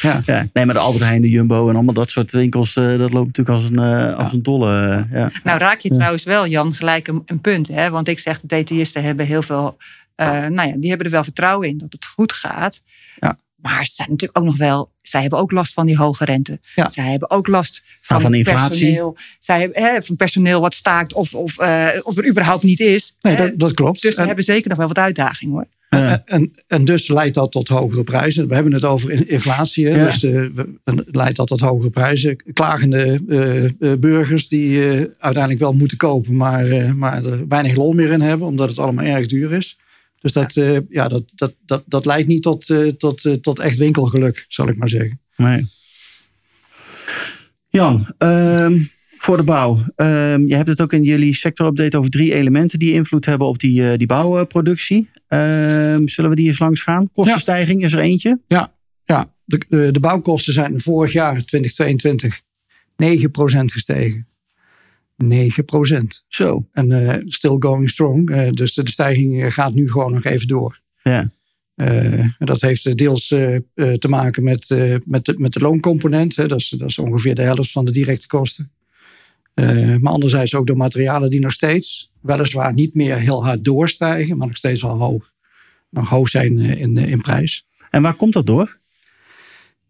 Ja. 0.00 0.22
Ja. 0.26 0.46
Nee, 0.52 0.64
maar 0.64 0.74
de 0.74 0.80
Albert 0.80 1.04
Heijn, 1.04 1.20
de 1.20 1.28
Jumbo 1.28 1.68
en 1.68 1.74
allemaal 1.74 1.94
dat 1.94 2.10
soort 2.10 2.30
winkels, 2.30 2.76
uh, 2.76 2.98
dat 2.98 3.12
loopt 3.12 3.26
natuurlijk 3.26 3.48
als 3.48 3.70
een, 3.70 3.80
uh, 3.80 4.18
als 4.18 4.32
een 4.32 4.42
dolle. 4.42 5.06
Nou, 5.44 5.58
raak 5.58 5.78
je 5.78 5.88
trouwens 5.88 6.24
wel, 6.24 6.46
Jan, 6.46 6.74
gelijk 6.74 7.08
een, 7.08 7.22
een 7.26 7.40
punt. 7.40 7.68
Hè? 7.68 7.90
Want 7.90 8.08
ik 8.08 8.18
zeg, 8.18 8.40
de 8.40 8.46
detailisten 8.46 9.02
hebben 9.02 9.26
heel 9.26 9.42
veel, 9.42 9.76
nou 10.16 10.68
ja, 10.68 10.74
die 10.76 10.88
hebben 10.88 11.06
er 11.06 11.12
wel 11.12 11.24
vertrouwen 11.24 11.68
in 11.68 11.78
dat 11.78 11.92
het 11.92 12.04
goed 12.04 12.32
gaat. 12.32 12.82
Ja. 13.20 13.38
Maar 13.56 13.84
ze 13.84 13.92
zijn 13.92 14.10
natuurlijk 14.10 14.38
ook 14.38 14.44
nog 14.44 14.56
wel, 14.56 14.92
zij 15.08 15.20
hebben 15.20 15.38
ook 15.38 15.50
last 15.50 15.72
van 15.72 15.86
die 15.86 15.96
hoge 15.96 16.24
rente. 16.24 16.60
Ja. 16.74 16.90
Zij 16.90 17.10
hebben 17.10 17.30
ook 17.30 17.46
last 17.46 17.82
van, 18.00 18.20
van 18.20 18.34
inflatie. 18.34 18.68
personeel. 18.68 19.16
Zij 19.38 19.60
hebben 19.60 19.82
hè, 19.82 20.02
van 20.02 20.16
personeel 20.16 20.60
wat 20.60 20.74
staakt 20.74 21.12
of, 21.12 21.34
of, 21.34 21.60
uh, 21.60 21.88
of 22.02 22.16
er 22.16 22.28
überhaupt 22.28 22.62
niet 22.62 22.80
is. 22.80 23.16
Nee, 23.20 23.36
dat, 23.36 23.58
dat 23.58 23.74
klopt. 23.74 24.02
Dus 24.02 24.14
ze 24.14 24.22
hebben 24.22 24.44
zeker 24.44 24.68
nog 24.68 24.78
wel 24.78 24.88
wat 24.88 24.98
uitdaging 24.98 25.50
hoor. 25.50 25.66
En, 25.88 26.22
en, 26.24 26.52
en, 26.66 26.84
dus 26.84 27.08
leidt 27.08 27.34
dat 27.34 27.52
tot 27.52 27.68
hogere 27.68 28.04
prijzen. 28.04 28.48
We 28.48 28.54
hebben 28.54 28.72
het 28.72 28.84
over 28.84 29.28
inflatie. 29.30 29.88
Ja. 29.88 30.04
Dus 30.04 30.22
uh, 30.22 30.48
leidt 31.04 31.36
dat 31.36 31.46
tot 31.46 31.60
hogere 31.60 31.90
prijzen. 31.90 32.36
Klagende 32.52 33.20
uh, 33.78 33.92
burgers 33.98 34.48
die 34.48 34.80
uiteindelijk 35.18 35.58
wel 35.58 35.72
moeten 35.72 35.96
kopen, 35.96 36.36
maar, 36.36 36.96
maar 36.96 37.24
er 37.24 37.48
weinig 37.48 37.74
lol 37.74 37.92
meer 37.92 38.12
in 38.12 38.20
hebben, 38.20 38.46
omdat 38.46 38.68
het 38.68 38.78
allemaal 38.78 39.04
erg 39.04 39.26
duur 39.26 39.52
is. 39.52 39.78
Dus 40.26 40.34
dat, 40.34 40.54
ja. 40.54 40.80
ja 40.88 41.08
dat, 41.08 41.22
dat, 41.34 41.54
dat, 41.66 41.82
dat 41.86 42.04
leidt 42.04 42.28
niet 42.28 42.42
tot, 42.42 42.66
tot, 42.98 43.38
tot 43.40 43.58
echt 43.58 43.78
winkelgeluk, 43.78 44.44
zal 44.48 44.68
ik 44.68 44.76
maar 44.76 44.88
zeggen. 44.88 45.20
Nee. 45.36 45.66
Jan, 47.68 48.06
ehm, 48.18 48.78
voor 49.18 49.36
de 49.36 49.42
bouw. 49.42 49.72
Um, 49.96 50.48
je 50.48 50.54
hebt 50.54 50.68
het 50.68 50.80
ook 50.80 50.92
in 50.92 51.02
jullie 51.02 51.34
sectorupdate 51.34 51.98
over 51.98 52.10
drie 52.10 52.34
elementen 52.34 52.78
die 52.78 52.92
invloed 52.92 53.26
hebben 53.26 53.46
op 53.46 53.58
die, 53.58 53.96
die 53.96 54.06
bouwproductie. 54.06 55.08
Um, 55.28 56.08
zullen 56.08 56.30
we 56.30 56.36
die 56.36 56.46
eens 56.46 56.58
langs 56.58 56.82
gaan? 56.82 57.10
Kostenstijging 57.12 57.84
is 57.84 57.92
er 57.92 58.00
eentje. 58.00 58.40
Ja, 58.48 58.74
ja. 59.04 59.34
De, 59.44 59.60
de, 59.68 59.88
de 59.92 60.00
bouwkosten 60.00 60.52
zijn 60.52 60.80
vorig 60.80 61.12
jaar, 61.12 61.44
2022, 61.44 62.40
9% 62.40 62.44
gestegen. 63.64 64.26
9%. 65.24 65.26
Zo. 66.28 66.66
En 66.72 66.90
uh, 66.90 67.14
still 67.24 67.56
going 67.58 67.90
strong. 67.90 68.30
Uh, 68.30 68.50
dus 68.50 68.74
de, 68.74 68.82
de, 68.82 68.90
stijging 68.90 69.54
gaat 69.54 69.74
nu 69.74 69.90
gewoon 69.90 70.12
nog 70.12 70.24
even 70.24 70.48
door. 70.48 70.80
Ja. 71.02 71.30
Uh, 71.74 72.24
dat 72.38 72.60
heeft 72.60 72.96
deels 72.96 73.26
te 73.74 74.06
maken 74.08 74.44
met, 74.44 74.68
met, 75.04 75.24
de, 75.24 75.34
met 75.38 75.52
de 75.52 75.60
looncomponent. 75.60 76.36
Hè. 76.36 76.48
Dat, 76.48 76.58
is, 76.58 76.68
dat 76.68 76.88
is 76.88 76.98
ongeveer 76.98 77.34
de 77.34 77.42
helft 77.42 77.72
van 77.72 77.84
de 77.84 77.92
directe 77.92 78.26
kosten. 78.26 78.70
maar 80.00 80.12
anderzijds 80.12 80.54
ook 80.54 80.66
door 80.66 80.76
materialen 80.76 81.30
die 81.30 81.40
nog 81.40 81.52
steeds 81.52 82.12
weliswaar 82.20 82.74
niet 82.74 82.94
meer 82.94 83.16
heel 83.16 83.44
hard 83.44 83.64
doorstijgen, 83.64 84.36
maar 84.36 84.46
nog 84.46 84.56
steeds 84.56 84.82
wel 84.82 84.98
hoog, 84.98 85.32
nog 85.90 86.08
hoog 86.08 86.28
zijn 86.28 86.58
in, 86.58 86.96
in 86.96 87.20
prijs. 87.20 87.66
En 87.90 88.02
waar 88.02 88.14
komt 88.14 88.32
dat 88.32 88.46
door? 88.46 88.78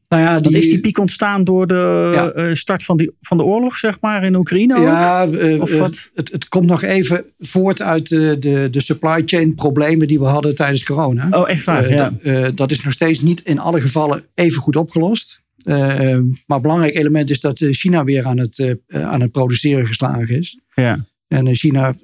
Nou 0.08 0.22
ja, 0.22 0.40
die, 0.40 0.58
is 0.58 0.68
die 0.68 0.80
piek 0.80 0.98
ontstaan 0.98 1.44
door 1.44 1.66
de 1.66 2.10
ja. 2.34 2.54
start 2.54 2.84
van, 2.84 2.96
die, 2.96 3.10
van 3.20 3.36
de 3.36 3.42
oorlog, 3.42 3.76
zeg 3.76 4.00
maar, 4.00 4.25
in 4.25 4.34
Oekraïne? 4.34 4.76
Ook? 4.76 4.82
Ja, 4.82 5.26
uh, 5.26 5.60
of 5.60 5.78
wat? 5.78 6.10
Het, 6.14 6.32
het, 6.32 6.48
komt 6.48 6.66
nog 6.66 6.82
even 6.82 7.25
voort 7.38 7.82
uit 7.82 8.08
de, 8.08 8.36
de, 8.38 8.68
de 8.70 8.80
supply 8.80 9.22
chain 9.25 9.54
problemen 9.54 10.08
die 10.08 10.18
we 10.18 10.25
hadden 10.25 10.54
tijdens 10.54 10.84
corona. 10.84 11.28
Oh, 11.30 11.50
echt 11.50 11.64
waar? 11.64 11.84
Uh, 11.84 11.94
ja. 11.94 12.12
dat, 12.22 12.56
dat 12.56 12.70
is 12.70 12.82
nog 12.82 12.92
steeds 12.92 13.20
niet 13.20 13.40
in 13.40 13.58
alle 13.58 13.80
gevallen 13.80 14.25
even 14.34 14.60
goed 14.60 14.76
opgelost. 14.76 15.42
maar 15.64 16.00
een 16.00 16.62
belangrijk 16.62 16.94
element 16.94 17.30
is 17.30 17.40
dat 17.40 17.58
China 17.58 18.04
weer 18.04 18.26
aan 18.26 18.38
het, 18.38 18.76
aan 18.90 19.20
het 19.20 19.30
produceren 19.32 19.86
geslagen 19.86 20.38
is. 20.38 20.60
Ja. 20.75 21.06
En 21.28 21.54
China 21.54 21.94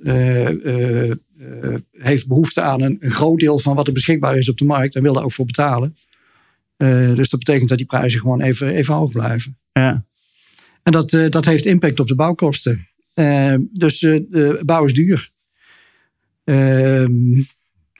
heeft 1.92 2.26
behoefte 2.26 2.60
aan 2.60 2.82
een, 2.82 2.96
een 3.00 3.10
groot 3.10 3.38
deel 3.38 3.58
van 3.58 3.74
wat 3.74 3.86
er 3.86 3.92
beschikbaar 3.92 4.38
is 4.38 4.48
op 4.48 4.58
de 4.58 4.64
markt 4.64 4.94
en 4.94 5.02
wil 5.02 5.12
daar 5.12 5.24
ook 5.24 5.32
voor 5.32 5.46
betalen. 5.46 5.96
Uh, 6.76 7.14
dus 7.14 7.28
dat 7.28 7.38
betekent 7.38 7.68
dat 7.68 7.78
die 7.78 7.86
prijzen 7.86 8.20
gewoon 8.20 8.40
even, 8.40 8.68
even 8.68 8.94
hoog 8.94 9.12
blijven. 9.12 9.58
Ja. 9.72 10.04
En 10.82 10.92
dat, 10.92 11.12
uh, 11.12 11.30
dat 11.30 11.44
heeft 11.44 11.64
impact 11.64 12.00
op 12.00 12.08
de 12.08 12.14
bouwkosten. 12.14 12.88
Uh, 13.14 13.54
dus 13.72 13.98
de 13.98 14.60
bouw 14.64 14.84
is 14.84 14.94
duur. 14.94 15.30
Ehm, 16.44 17.42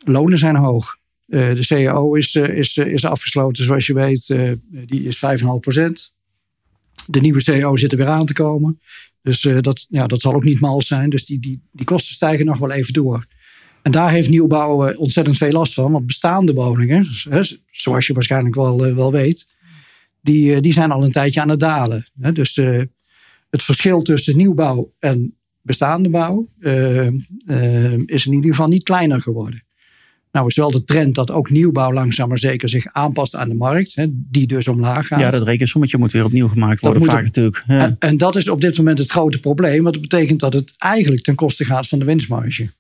lonen 0.05 0.39
zijn 0.39 0.57
hoog. 0.57 1.01
de 1.27 1.65
CAO 1.67 2.15
is, 2.15 2.35
is, 2.35 2.77
is 2.77 3.05
afgesloten, 3.05 3.65
zoals 3.65 3.87
je 3.87 3.95
weet. 3.95 4.27
die 4.87 5.03
is 5.03 5.17
5,5 5.17 5.23
procent. 5.61 6.13
De 7.07 7.21
nieuwe 7.21 7.43
CAO 7.43 7.77
zit 7.77 7.93
er 7.93 7.99
weer 7.99 8.07
aan 8.07 8.27
te 8.27 8.33
komen. 8.33 8.81
Dus 9.23 9.49
dat, 9.61 9.87
ja, 9.89 10.07
dat 10.07 10.21
zal 10.21 10.35
ook 10.35 10.45
niet 10.45 10.61
mals 10.61 10.87
zijn. 10.87 11.11
Dus 11.11 11.25
die, 11.25 11.41
die, 11.41 11.63
die 11.73 11.87
kosten 11.87 12.15
stijgen 12.15 12.47
nog 12.47 12.59
wel 12.59 12.71
even 12.71 12.93
door. 12.93 13.27
En 13.83 13.91
daar 13.91 14.11
heeft 14.11 14.29
nieuwbouw 14.29 14.87
eh, 14.87 15.01
ontzettend 15.01 15.37
veel 15.37 15.51
last 15.51 15.75
van. 15.75 15.93
Want 15.93 16.07
bestaande 16.07 16.53
woningen, 16.53 17.07
zoals 17.71 18.07
je 18.07 18.13
waarschijnlijk 18.13 18.55
wel, 18.55 18.87
eh, 18.87 18.95
wel 18.95 19.13
weet, 19.13 19.47
die, 20.21 20.55
eh, 20.55 20.61
die 20.61 20.73
zijn 20.73 20.91
al 20.91 21.05
een 21.05 21.13
tijdje 21.13 21.41
aan 21.41 21.49
het 21.49 21.61
dalen. 21.61 22.07
Dus 22.33 22.55
het 23.51 23.63
verschil 23.63 24.03
tussen 24.03 24.37
nieuwbouw 24.37 24.93
en 24.99 25.37
bestaande 25.63 26.09
bouw 26.09 26.49
is 28.07 28.27
in 28.27 28.33
ieder 28.33 28.51
geval 28.51 28.69
niet 28.69 28.83
kleiner 28.83 29.21
geworden. 29.21 29.63
Nou 30.33 30.47
is 30.47 30.57
wel 30.57 30.71
de 30.71 30.85
trend 30.85 31.15
dat 31.15 31.31
ook 31.31 31.51
nieuwbouw 31.51 31.93
langzaam 31.93 32.29
maar 32.29 32.39
zeker 32.39 32.69
zich 32.69 32.87
aanpast 32.87 33.35
aan 33.35 33.49
de 33.49 33.55
markt. 33.55 33.95
Hè, 33.95 34.07
die 34.11 34.47
dus 34.47 34.69
omlaag 34.69 35.07
gaat. 35.07 35.21
Ja, 35.21 35.31
dat 35.31 35.43
rekensommetje 35.43 35.99
moet 35.99 36.13
weer 36.13 36.25
opnieuw 36.25 36.49
gemaakt 36.49 36.81
worden 36.81 37.03
vaak 37.03 37.23
natuurlijk. 37.25 37.65
Ja. 37.67 37.79
En, 37.79 37.97
en, 37.99 38.17
dat 38.17 38.37
is 38.37 38.49
op 38.49 38.61
dit 38.61 38.77
moment 38.77 38.99
het 38.99 39.11
grote 39.11 39.41
probleem. 39.41 39.83
Want 39.83 39.95
dat 39.95 40.03
betekent 40.03 40.41
dat 40.41 40.53
het 40.53 40.75
eigenlijk 40.79 41.23
ten 41.23 41.35
koste 41.35 41.65
gaat 41.65 41.89
van 41.89 41.99
de 41.99 42.05
winstmarge. 42.05 42.71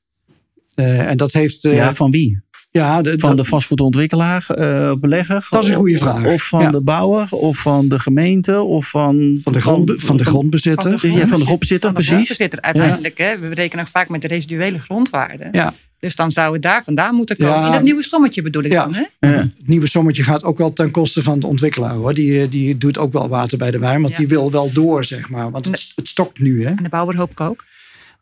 Uh, 0.76 1.10
en 1.10 1.16
dat 1.16 1.32
heeft. 1.32 1.64
Uh, 1.64 1.74
ja, 1.74 1.94
van 1.94 2.10
wie? 2.10 2.40
Ja, 2.70 3.02
de, 3.02 3.18
van 3.18 3.36
de 3.36 3.44
vastgoedontwikkelaar, 3.44 4.46
uh, 4.58 4.92
belegger? 4.94 5.46
Dat 5.50 5.62
is 5.62 5.68
een 5.68 5.74
goede 5.74 5.96
vraag. 5.96 6.24
Of 6.24 6.42
van 6.42 6.62
ja. 6.62 6.70
de 6.70 6.80
bouwer, 6.80 7.28
of 7.30 7.58
van 7.58 7.88
de 7.88 7.98
gemeente, 7.98 8.62
of 8.62 8.88
van... 8.88 9.40
Van 9.42 9.52
de, 9.52 9.60
grond, 9.60 9.92
van 9.96 10.16
de 10.16 10.24
grondbezitter. 10.24 10.82
Van 10.82 10.92
de, 10.92 10.98
grond, 10.98 11.14
ja, 11.14 11.26
van 11.26 11.38
de 11.38 11.44
grondbezitter, 11.44 11.92
precies. 11.92 12.12
grondbezitter 12.12 12.60
uiteindelijk. 12.60 13.18
Hè? 13.18 13.38
We 13.38 13.54
rekenen 13.54 13.84
ook 13.84 13.90
vaak 13.90 14.08
met 14.08 14.22
de 14.22 14.28
residuele 14.28 14.78
grondwaarde. 14.78 15.48
Ja. 15.52 15.74
Dus 15.98 16.16
dan 16.16 16.30
zou 16.30 16.52
het 16.52 16.62
daar 16.62 16.84
vandaan 16.84 17.14
moeten 17.14 17.36
komen. 17.36 17.54
Ja. 17.54 17.66
In 17.66 17.72
dat 17.72 17.82
nieuwe 17.82 18.02
sommetje 18.02 18.42
bedoel 18.42 18.62
ik 18.62 18.72
ja. 18.72 18.86
dan. 18.86 18.94
Hè? 18.94 19.28
Ja. 19.28 19.36
Het 19.38 19.68
nieuwe 19.68 19.88
sommetje 19.88 20.22
gaat 20.22 20.44
ook 20.44 20.58
wel 20.58 20.72
ten 20.72 20.90
koste 20.90 21.22
van 21.22 21.40
de 21.40 21.46
ontwikkelaar. 21.46 21.94
Hoor. 21.94 22.14
Die, 22.14 22.48
die 22.48 22.78
doet 22.78 22.98
ook 22.98 23.12
wel 23.12 23.28
water 23.28 23.58
bij 23.58 23.70
de 23.70 23.78
wijn. 23.78 24.02
Want 24.02 24.16
die 24.16 24.28
wil 24.28 24.50
wel 24.50 24.72
door, 24.72 25.04
zeg 25.04 25.28
maar. 25.28 25.50
Want 25.50 25.66
het, 25.66 25.92
het 25.96 26.08
stokt 26.08 26.38
nu. 26.38 26.64
Hè? 26.64 26.68
En 26.68 26.82
de 26.82 26.88
bouwer 26.88 27.16
hoop 27.16 27.30
ik 27.30 27.40
ook. 27.40 27.64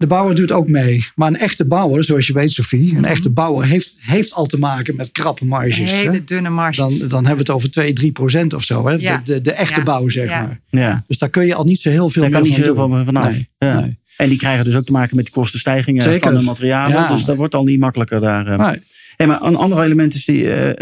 De 0.01 0.07
bouwer 0.07 0.35
doet 0.35 0.53
ook 0.53 0.69
mee. 0.69 1.05
Maar 1.15 1.29
een 1.29 1.37
echte 1.37 1.67
bouwer, 1.67 2.05
zoals 2.05 2.27
je 2.27 2.33
weet, 2.33 2.51
Sophie, 2.53 2.91
een 2.91 2.97
Mhm. 3.01 3.05
echte 3.05 3.31
bouwer 3.31 3.67
heeft, 3.67 3.97
heeft 3.99 4.33
al 4.35 4.47
te 4.47 4.59
maken 4.59 4.97
met 4.97 5.11
krappe 5.11 5.45
marges. 5.45 5.91
hè. 5.91 5.97
Hele 5.97 6.25
dunne 6.25 6.49
marges. 6.51 6.77
Dan, 6.77 6.89
dan 6.99 7.11
hebben 7.27 7.33
we 7.33 7.39
het 7.39 7.51
over 7.51 7.71
2, 7.71 7.93
3 7.93 8.13
procent 8.13 8.55
of 8.55 8.63
zo. 8.63 8.87
Hè? 8.89 8.95
Ja. 8.95 9.17
De, 9.25 9.33
de, 9.33 9.41
de 9.43 9.53
echte 9.53 9.79
Ja. 9.79 9.85
bouw, 9.85 10.09
zeg 10.09 10.29
Ja. 10.29 10.41
maar. 10.41 10.61
Ja, 10.71 11.05
Dus 11.07 11.19
daar 11.19 11.29
kun 11.29 11.47
je 11.47 11.55
al 11.55 11.65
niet 11.65 11.81
zo 11.81 11.91
heel 11.91 12.09
veel 12.09 12.23
daar 12.23 12.31
kan 12.31 12.43
niet 12.43 12.55
van 12.55 12.65
zo 12.65 12.73
heel 12.75 12.87
doen. 12.89 12.95
veel 12.97 13.05
vanaf. 13.05 13.31
Nee, 13.33 13.49
Ja. 13.59 13.81
nee. 13.81 13.99
En 14.17 14.29
die 14.29 14.39
krijgen 14.39 14.65
dus 14.65 14.75
ook 14.77 14.85
te 14.87 14.93
maken 14.93 15.17
met 15.17 15.25
de 15.27 15.31
kostenstijgingen 15.33 16.03
Zeker. 16.03 16.21
van 16.31 16.35
de 16.35 16.45
materialen. 16.45 16.97
Ja. 16.97 17.09
Dus 17.09 17.25
dat 17.25 17.37
wordt 17.37 17.55
al 17.55 17.65
niet 17.65 17.81
makkelijker 17.81 18.21
daar. 18.21 18.47
eh. 18.47 18.59
Nee. 18.71 18.83
Hey, 19.17 19.27
maar 19.29 19.43
een 19.43 19.57
ander 19.57 19.83
element 19.83 20.15
is 20.15 20.25
die, 20.25 20.51
eh, 20.51 20.81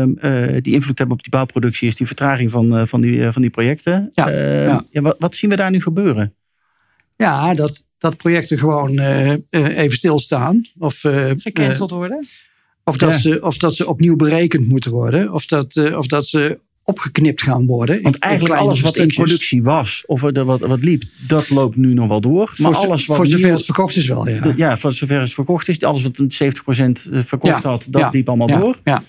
eh, 0.00 0.02
eh, 0.56 0.62
die 0.62 0.74
invloed 0.74 0.98
hebben 0.98 1.16
op 1.16 1.22
die 1.22 1.30
bouwproductie, 1.32 1.88
is 1.88 1.94
die 1.96 2.06
vertraging 2.06 2.50
van, 2.50 2.76
eh, 2.76 2.82
van, 2.86 3.00
die, 3.00 3.24
eh, 3.24 3.32
van 3.32 3.42
die 3.42 3.50
projecten. 3.50 4.08
Ja, 4.10 4.28
ja. 4.30 4.84
ja, 4.90 5.00
wat, 5.00 5.16
wat 5.18 5.36
zien 5.36 5.50
we 5.50 5.56
daar 5.56 5.70
nu 5.70 5.80
gebeuren? 5.80 6.34
Ja, 7.20 7.54
dat, 7.54 7.86
dat 7.98 8.16
projecten 8.16 8.58
gewoon 8.58 8.98
eh, 8.98 9.32
eh, 9.32 9.38
even 9.50 9.96
stilstaan. 9.96 10.62
Of, 10.78 11.04
eh, 11.04 11.30
eh, 11.30 11.36
gecanceld 11.38 11.90
worden. 11.90 12.28
of, 12.84 12.96
dat 12.96 13.10
Ja. 13.10 13.18
ze, 13.18 13.42
of 13.42 13.56
dat 13.56 13.74
ze 13.74 13.86
opnieuw 13.86 14.16
berekend 14.16 14.68
moeten 14.68 14.90
worden. 14.90 15.32
Of 15.32 15.46
dat, 15.46 15.76
eh, 15.76 15.98
of 15.98 16.06
dat 16.06 16.26
ze 16.26 16.58
opgeknipt 16.82 17.42
gaan 17.42 17.66
worden. 17.66 18.02
Want 18.02 18.18
eigenlijk 18.18 18.54
alles 18.54 18.80
wat 18.80 18.96
in 18.96 19.06
productie 19.08 19.62
was, 19.62 20.02
of 20.06 20.22
er 20.22 20.44
wat, 20.44 20.60
wat 20.60 20.82
liep, 20.84 21.02
dat 21.26 21.50
loopt 21.50 21.76
nu 21.76 21.94
nog 21.94 22.08
wel 22.08 22.20
door. 22.20 22.54
Maar 22.56 22.72
voor, 22.72 22.84
alles 22.86 23.06
wat 23.06 23.16
voor 23.16 23.26
zover 23.26 23.44
nieuw- 23.46 23.54
het 23.56 23.64
verkocht 23.64 23.96
is 23.96 24.06
wel, 24.06 24.28
ja. 24.28 24.40
de- 24.40 24.54
ja, 24.56 24.76
voor 24.78 24.92
zover 24.92 25.20
het 25.20 25.34
verkocht 25.34 25.68
is, 25.68 25.80
alles 25.82 26.02
wat 26.02 26.18
een 26.18 26.30
70% 26.32 27.08
verkocht 27.26 27.62
Ja, 27.62 27.68
had, 27.68 27.86
dat 27.90 28.00
ja, 28.02 28.10
liep 28.12 28.28
allemaal 28.28 28.48
ja, 28.48 28.58
door. 28.58 28.80
Ja, 28.84 29.02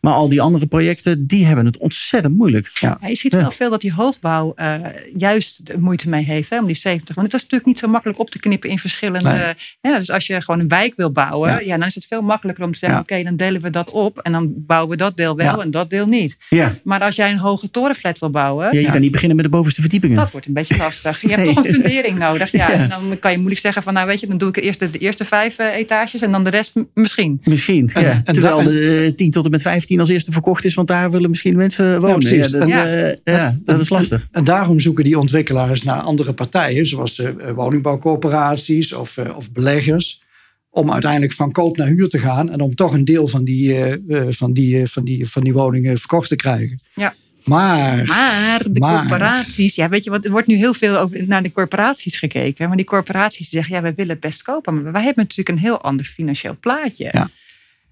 Maar 0.00 0.12
al 0.12 0.28
die 0.28 0.40
andere 0.40 0.66
projecten, 0.66 1.26
die 1.26 1.46
hebben 1.46 1.64
het 1.66 1.78
ontzettend 1.78 2.36
moeilijk. 2.36 2.70
ja. 2.80 2.98
Je 3.06 3.14
ziet 3.14 3.32
wel 3.34 3.50
veel 3.50 3.70
dat 3.70 3.80
die 3.80 3.92
hoogbouw 3.92 4.52
eh, 4.56 4.74
juist 5.16 5.66
de 5.66 5.78
moeite 5.78 6.08
mee 6.08 6.24
heeft, 6.24 6.50
hè, 6.50 6.58
om 6.58 6.66
die 6.66 6.74
70. 6.76 7.14
Want 7.14 7.26
het 7.26 7.36
is 7.36 7.42
natuurlijk 7.42 7.70
niet 7.70 7.78
zo 7.78 7.88
makkelijk 7.88 8.18
op 8.18 8.30
te 8.30 8.38
knippen 8.38 8.70
in 8.70 8.78
verschillende. 8.78 9.28
Nee. 9.30 9.54
Ja, 9.92 9.98
dus 9.98 10.10
als 10.10 10.26
je 10.26 10.40
gewoon 10.40 10.60
een 10.60 10.68
wijk 10.68 10.94
wil 10.96 11.12
bouwen, 11.12 11.50
Ja. 11.50 11.60
ja. 11.60 11.78
dan 11.78 11.86
is 11.86 11.94
het 11.94 12.06
veel 12.06 12.22
makkelijker 12.22 12.64
om 12.64 12.72
te 12.72 12.78
zeggen: 12.78 12.98
oké, 13.00 13.22
dan 13.22 13.36
delen 13.36 13.60
we 13.60 13.70
dat 13.70 13.90
op 13.90 14.18
en 14.18 14.32
dan 14.32 14.52
bouwen 14.56 14.90
we 14.90 14.96
dat 14.96 15.16
deel 15.16 15.36
wel 15.36 15.62
en 15.62 15.70
dat 15.70 15.90
deel 15.90 16.06
niet. 16.06 16.36
Ja, 16.48 16.74
Maar 16.84 17.00
als 17.00 17.16
jij 17.16 17.30
een 17.30 17.38
hoge 17.38 17.70
torenflat 17.70 18.18
wil 18.18 18.30
bouwen, 18.30 18.64
ja 18.74 18.80
je 18.80 18.90
kan 18.90 19.00
niet 19.00 19.12
beginnen 19.12 19.36
met 19.36 19.44
de 19.44 19.50
bovenste 19.50 19.80
verdiepingen. 19.80 20.16
dat 20.16 20.30
wordt 20.30 20.46
een 20.46 20.52
beetje 20.52 20.76
lastig. 20.76 21.20
Je 21.20 21.28
hebt 21.28 21.44
toch 21.54 21.64
een 21.64 21.72
fundering 21.72 22.18
nodig. 22.18 22.50
Ja. 22.60 22.70
En 22.72 22.88
dan 22.88 23.18
kan 23.18 23.30
je 23.30 23.36
moeilijk 23.36 23.60
zeggen 23.60 23.82
van, 23.82 23.92
nou 23.94 24.06
weet 24.06 24.20
je, 24.20 24.26
dan 24.26 24.38
doe 24.38 24.48
ik 24.48 24.56
eerst 24.56 24.78
de, 24.78 24.90
de 24.90 24.98
eerste 24.98 25.24
vijf 25.24 25.58
eh, 25.58 25.74
etages 25.76 26.20
en 26.22 26.30
dan 26.32 26.44
de 26.44 26.50
rest 26.50 26.72
misschien. 26.94 27.40
Misschien, 27.44 27.90
En- 27.94 28.02
ja. 28.02 28.10
en 28.10 28.24
Terwijl 28.24 28.62
de 28.62 29.04
eh, 29.06 29.16
10 29.16 29.30
tot 29.30 29.44
en 29.44 29.50
met 29.50 29.62
15 29.62 29.89
als 29.98 30.08
eerste 30.08 30.32
verkocht 30.32 30.64
is, 30.64 30.74
want 30.74 30.88
daar 30.88 31.10
willen 31.10 31.30
misschien 31.30 31.56
mensen 31.56 32.00
wonen. 32.00 32.18
precies. 32.18 32.48
Ja, 32.50 32.58
dat, 32.58 33.18
eh, 33.24 33.48
dat 33.62 33.80
is 33.80 33.88
lastig. 33.88 34.28
En 34.30 34.44
daarom 34.44 34.80
zoeken 34.80 35.04
die 35.04 35.18
ontwikkelaars 35.18 35.82
naar 35.82 36.00
andere 36.00 36.32
partijen, 36.32 36.86
zoals 36.86 37.18
eh, 37.18 37.30
woningbouwcorporaties 37.54 38.92
of, 38.92 39.16
eh, 39.16 39.36
of 39.36 39.50
beleggers, 39.52 40.22
om 40.70 40.92
uiteindelijk 40.92 41.32
van 41.32 41.52
koop 41.52 41.76
naar 41.76 41.86
huur 41.86 42.08
te 42.08 42.18
gaan 42.18 42.50
en 42.50 42.60
om 42.60 42.74
toch 42.74 42.92
een 42.92 43.04
deel 43.04 43.28
van 43.28 43.44
die, 43.44 43.74
eh, 43.74 43.92
eh, 43.92 44.26
van 44.30 44.52
die, 44.52 44.86
van 44.86 45.04
die, 45.04 45.28
van 45.30 45.42
die 45.44 45.52
woningen 45.52 45.98
verkocht 45.98 46.28
te 46.28 46.36
krijgen. 46.36 46.80
Ja. 46.94 47.14
Maar, 47.44 48.04
Maar 48.06 48.62
de 48.72 48.80
Maar- 48.80 48.98
corporaties, 48.98 49.74
ja, 49.74 49.88
weet 49.88 50.04
je 50.04 50.10
wat, 50.10 50.24
er 50.24 50.30
wordt 50.30 50.46
nu 50.46 50.56
heel 50.56 50.74
veel 50.74 50.98
over, 50.98 51.24
naar 51.26 51.42
de 51.42 51.52
corporaties 51.52 52.16
gekeken. 52.16 52.68
Maar 52.68 52.76
die 52.76 52.86
corporaties 52.86 53.48
zeggen, 53.48 53.74
ja, 53.74 53.82
wij 53.82 53.94
willen 53.94 54.10
het 54.12 54.20
best 54.20 54.42
kopen. 54.42 54.82
Maar 54.82 54.92
wij 54.92 55.02
hebben 55.02 55.22
natuurlijk 55.22 55.48
een 55.48 55.64
heel 55.64 55.80
ander 55.80 56.04
financieel 56.06 56.56
plaatje. 56.60 57.08
Ja. 57.12 57.30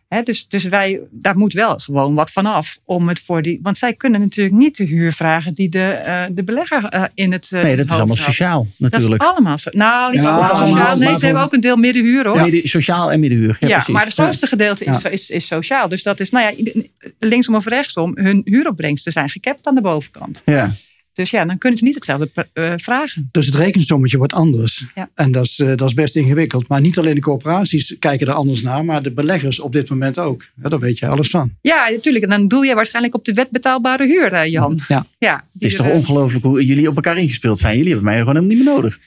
Hè, 0.08 0.22
dus, 0.22 0.48
dus 0.48 0.64
wij, 0.64 1.00
daar 1.10 1.36
moet 1.38 1.52
wel 1.52 1.78
gewoon 1.78 2.14
wat 2.14 2.30
van 2.30 2.46
af. 2.46 2.78
Om 2.84 3.08
het 3.08 3.20
voor 3.20 3.42
die, 3.42 3.58
want 3.62 3.78
zij 3.78 3.94
kunnen 3.94 4.20
natuurlijk 4.20 4.56
niet 4.56 4.76
de 4.76 4.84
huur 4.84 5.12
vragen 5.12 5.54
die 5.54 5.68
de, 5.68 5.82
eh, 5.88 6.24
de 6.30 6.42
belegger 6.44 6.84
eh, 6.84 7.02
in 7.14 7.32
het. 7.32 7.48
eh, 7.52 7.62
Nee, 7.62 7.70
dat 7.70 7.78
het 7.78 7.86
is 7.90 7.96
allemaal 7.96 8.16
had. 8.16 8.24
sociaal 8.24 8.66
Dat 8.78 8.90
natuurlijk. 8.90 9.22
is 9.22 9.28
allemaal 9.28 9.58
zo. 9.58 9.70
Nou, 9.72 10.12
niet 10.12 10.22
Ja, 10.22 10.28
allemaal 10.30 10.50
allemaal, 10.50 10.68
sociaal. 10.76 10.96
Nee, 10.98 11.18
ze 11.18 11.24
hebben 11.24 11.42
ook 11.42 11.52
een 11.52 11.60
deel 11.60 11.76
middenhuur 11.76 12.26
hoor. 12.26 12.40
Midden- 12.40 12.68
sociaal 12.68 13.12
en 13.12 13.20
middenhuur. 13.20 13.56
Ja, 13.60 13.68
Ja, 13.68 13.74
precies. 13.74 13.94
maar 13.94 14.04
het 14.04 14.12
grootste 14.12 14.46
gedeelte 14.46 14.84
is, 14.84 15.02
is, 15.02 15.30
is 15.30 15.46
sociaal. 15.46 15.88
Dus 15.88 16.02
dat 16.02 16.20
is, 16.20 16.30
nou 16.30 16.54
ja, 16.56 16.72
linksom 17.18 17.54
of 17.54 17.66
rechtsom, 17.66 18.12
hun 18.14 18.40
huuropbrengsten 18.44 19.12
zijn 19.12 19.28
gekapt 19.30 19.66
aan 19.66 19.74
de 19.74 19.80
bovenkant. 19.80 20.42
Ja. 20.44 20.74
Dus 21.18 21.30
ja, 21.30 21.44
dan 21.44 21.58
kunnen 21.58 21.78
ze 21.78 21.84
niet 21.84 21.94
hetzelfde 21.94 22.30
eh, 22.52 22.72
vragen. 22.76 23.28
dus 23.32 23.46
het 23.46 23.54
rekensommetje 23.54 24.16
wordt 24.16 24.32
anders. 24.32 24.84
Ja. 24.94 25.08
En 25.14 25.32
dat 25.32 25.44
is, 25.44 25.58
eh, 25.58 25.66
dat 25.66 25.88
is 25.88 25.94
best 25.94 26.16
ingewikkeld. 26.16 26.68
Maar 26.68 26.80
niet 26.80 26.98
alleen 26.98 27.14
de 27.14 27.20
corporaties 27.20 27.96
kijken 27.98 28.26
er 28.26 28.32
anders 28.32 28.62
naar, 28.62 28.84
maar 28.84 29.02
de 29.02 29.12
beleggers 29.12 29.60
op 29.60 29.72
dit 29.72 29.90
moment 29.90 30.18
ook. 30.18 30.46
Ja, 30.62 30.68
daar 30.68 30.78
weet 30.78 30.98
je 30.98 31.06
alles 31.06 31.30
van. 31.30 31.50
Ja, 31.60 31.88
natuurlijk. 31.88 32.24
En 32.24 32.30
dan 32.30 32.48
doe 32.48 32.66
je 32.66 32.74
waarschijnlijk 32.74 33.14
op 33.14 33.24
de 33.24 33.32
wetbetaalbare 33.32 34.06
huur, 34.06 34.32
eh, 34.32 34.50
Jan. 34.50 34.80
Ja. 34.88 35.06
Ja, 35.18 35.44
Het 35.52 35.62
is 35.62 35.74
toch 35.76 35.86
er, 35.86 35.92
ongelooflijk 35.92 36.44
hoe 36.44 36.64
jullie 36.64 36.88
op 36.88 36.94
elkaar 36.94 37.18
ingespeeld 37.18 37.58
zijn. 37.58 37.76
Jullie 37.76 37.92
hebben 37.92 38.10
mij 38.10 38.18
gewoon 38.18 38.34
helemaal 38.34 38.56
niet 38.56 38.64
meer 38.64 38.74
nodig. 38.74 38.98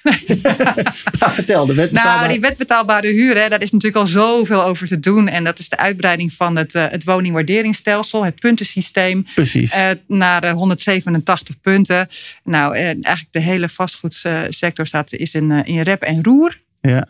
maar 1.19 1.34
vertel, 1.34 1.65
de 1.65 1.74
wet 1.74 1.91
Nou, 1.91 2.28
die 2.28 2.39
wetbetaalbare 2.39 3.08
huur, 3.08 3.38
hè, 3.38 3.50
daar 3.50 3.62
is 3.62 3.71
natuurlijk 3.71 4.02
al 4.02 4.08
zoveel 4.08 4.63
over 4.63 4.88
te 4.88 5.00
doen. 5.00 5.28
En 5.28 5.43
dat 5.43 5.60
is 5.60 5.69
de 5.69 5.78
uitbreiding 5.78 6.34
van 6.34 6.56
het, 6.56 6.76
eh, 6.76 6.86
het 6.89 7.04
woningwaarderingsstelsel, 7.04 8.26
het 8.26 8.39
puntensysteem. 8.39 9.26
Precies. 9.36 9.71
eh, 9.71 9.89
naar 10.08 10.43
eh, 10.43 10.54
187 10.54 11.62
punten. 11.62 12.00
Nou, 12.43 12.75
eh, 12.75 12.83
eigenlijk 12.85 13.27
de 13.31 13.39
hele 13.39 13.69
vastgoedsector 13.69 14.87
staat 14.87 15.13
is 15.13 15.33
in, 15.33 15.51
eh, 15.51 15.75
in 15.75 15.81
rep 15.81 16.01
en 16.01 16.23
roer. 16.23 16.61
Ja. 16.81 17.07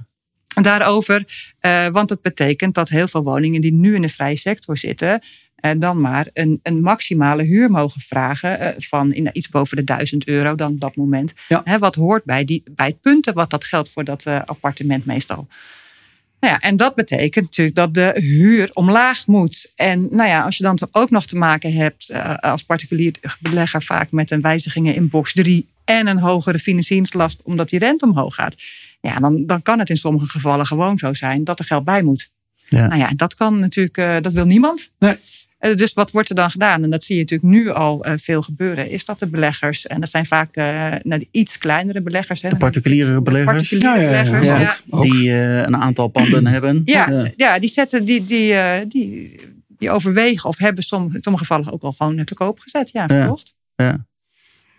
daarover. 0.61 1.25
eh, 1.59 1.87
want 1.87 2.09
dat 2.09 2.21
betekent 2.21 2.75
dat 2.75 2.89
heel 2.89 3.07
veel 3.07 3.23
woningen 3.23 3.61
die 3.61 3.73
nu 3.73 3.95
in 3.95 4.01
de 4.01 4.09
vrije 4.09 4.35
sector 4.35 4.77
zitten. 4.77 5.21
eh, 5.55 5.71
dan 5.77 6.01
maar 6.01 6.27
een, 6.33 6.59
een 6.63 6.81
maximale 6.81 7.43
huur 7.43 7.71
mogen 7.71 8.01
vragen. 8.01 8.75
van 8.77 9.13
in, 9.13 9.29
iets 9.33 9.49
boven 9.49 9.77
de 9.77 9.83
1000 9.83 10.27
euro 10.27 10.55
dan 10.55 10.71
op 10.71 10.79
dat 10.79 10.95
moment. 10.95 11.33
Ja. 11.47 11.61
Hè, 11.63 11.79
wat 11.79 11.95
hoort 11.95 12.23
bij, 12.23 12.45
die, 12.45 12.63
bij 12.71 12.87
het 12.87 13.01
punten 13.01 13.33
wat 13.33 13.49
dat 13.49 13.63
geldt 13.63 13.89
voor 13.89 14.03
dat 14.03 14.25
appartement 14.25 15.05
meestal. 15.05 15.47
Nou 16.41 16.53
ja, 16.53 16.59
en 16.59 16.77
dat 16.77 16.95
betekent 16.95 17.45
natuurlijk 17.45 17.75
dat 17.75 17.93
de 17.93 18.11
huur 18.19 18.69
omlaag 18.73 19.27
moet. 19.27 19.71
En 19.75 20.07
nou 20.09 20.29
ja, 20.29 20.43
als 20.43 20.57
je 20.57 20.63
dan 20.63 20.77
ook 20.91 21.09
nog 21.09 21.25
te 21.25 21.37
maken 21.37 21.73
hebt 21.73 22.09
eh, 22.09 22.35
als 22.35 22.63
particulier 22.63 23.15
belegger 23.39 23.83
vaak 23.83 24.11
met 24.11 24.31
een 24.31 24.41
wijzigingen 24.41 24.95
in 24.95 25.09
box 25.09 25.33
3 25.33 25.67
en 25.85 26.07
een 26.07 26.19
hogere 26.19 26.59
financieringslast 26.59 27.41
omdat 27.43 27.69
die 27.69 27.79
rente 27.79 28.05
omhoog 28.05 28.35
gaat. 28.35 28.55
Ja, 29.01 29.19
dan, 29.19 29.45
dan 29.45 29.61
kan 29.61 29.79
het 29.79 29.89
in 29.89 29.97
sommige 29.97 30.25
gevallen 30.25 30.65
gewoon 30.65 30.97
zo 30.97 31.13
zijn 31.13 31.43
dat 31.43 31.59
er 31.59 31.65
geld 31.65 31.83
bij 31.83 32.01
moet. 32.01 32.29
Ja. 32.67 32.87
Nou 32.87 32.99
ja, 32.99 33.11
dat 33.15 33.35
kan 33.35 33.59
natuurlijk, 33.59 33.97
eh, 33.97 34.15
dat 34.21 34.33
wil 34.33 34.45
niemand. 34.45 34.91
Nee. 34.99 35.15
Eh, 35.61 35.75
Dus 35.75 35.93
wat 35.93 36.11
wordt 36.11 36.29
er 36.29 36.35
dan 36.35 36.51
gedaan? 36.51 36.83
En 36.83 36.89
dat 36.89 37.03
zie 37.03 37.15
je 37.15 37.21
natuurlijk 37.21 37.53
nu 37.53 37.69
al 37.69 38.03
eh, 38.05 38.13
veel 38.17 38.41
gebeuren. 38.41 38.89
Is 38.89 39.05
dat 39.05 39.19
de 39.19 39.27
beleggers, 39.27 39.87
en 39.87 39.99
dat 40.01 40.09
zijn 40.11 40.25
vaak 40.25 40.55
eh, 40.55 40.65
nou, 41.03 41.19
de 41.19 41.27
iets 41.31 41.57
kleinere 41.57 42.01
beleggers. 42.01 42.41
Hè, 42.41 42.49
De 42.49 42.55
particuliere 42.57 43.21
beleggers. 43.21 43.69
particuliere 43.69 44.01
Ja, 44.01 44.11
ja, 44.11 44.23
ja, 44.23 44.39
beleggers, 44.39 44.61
ja. 44.61 44.75
Ook. 44.89 45.03
Die 45.03 45.29
eh, 45.31 45.57
een 45.57 45.75
aantal 45.77 46.07
panden 46.07 46.47
hebben. 46.55 46.81
Ja, 46.85 47.31
ja. 47.35 47.59
die 47.59 47.69
zetten 47.69 48.05
die, 48.05 48.25
die, 48.25 48.53
eh, 48.53 48.85
die, 48.87 49.35
die 49.67 49.89
overwegen 49.89 50.49
of 50.49 50.57
hebben 50.57 50.83
som, 50.83 51.09
in 51.15 51.21
sommige 51.21 51.45
gevallen 51.45 51.71
ook 51.73 51.81
al 51.83 51.91
gewoon 51.91 52.23
te 52.25 52.33
koop 52.33 52.59
gezet. 52.59 52.89
Ja, 52.91 53.01
Ja. 53.07 53.19
verkocht. 53.19 53.53
Ja. 53.75 54.05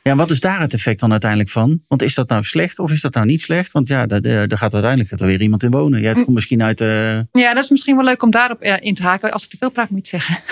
Ja, 0.02 0.14
wat 0.16 0.30
is 0.30 0.40
daar 0.40 0.60
het 0.60 0.72
effect 0.72 1.00
dan 1.00 1.10
uiteindelijk 1.10 1.50
van? 1.50 1.80
Want 1.88 2.02
is 2.02 2.14
dat 2.14 2.28
nou 2.28 2.44
slecht 2.44 2.78
of 2.78 2.90
is 2.92 3.00
dat 3.00 3.14
nou 3.14 3.26
niet 3.26 3.42
slecht? 3.42 3.72
Want 3.72 3.88
ja, 3.88 4.06
daar, 4.06 4.20
daar 4.22 4.48
daar 4.48 4.58
gaat 4.58 4.72
uiteindelijk 4.74 5.20
er 5.20 5.26
weer 5.26 5.40
iemand 5.40 5.62
in 5.62 5.70
wonen. 5.70 6.00
Ja, 6.00 6.08
het 6.08 6.16
Mm. 6.18 6.24
komt 6.24 6.34
misschien 6.36 6.62
uit... 6.62 6.80
eh, 6.80 7.18
Ja, 7.32 7.54
dat 7.54 7.64
is 7.64 7.70
misschien 7.70 7.96
wel 7.96 8.04
leuk 8.04 8.22
om 8.22 8.30
daarop 8.30 8.60
eh, 8.60 8.74
in 8.80 8.94
te 8.94 9.02
haken. 9.02 9.32
Als 9.32 9.44
ik 9.44 9.50
te 9.50 9.56
veel 9.56 9.70
praat, 9.70 9.90
moet 9.90 10.08
je 10.08 10.16
het 10.16 10.24
zeggen. 10.24 10.42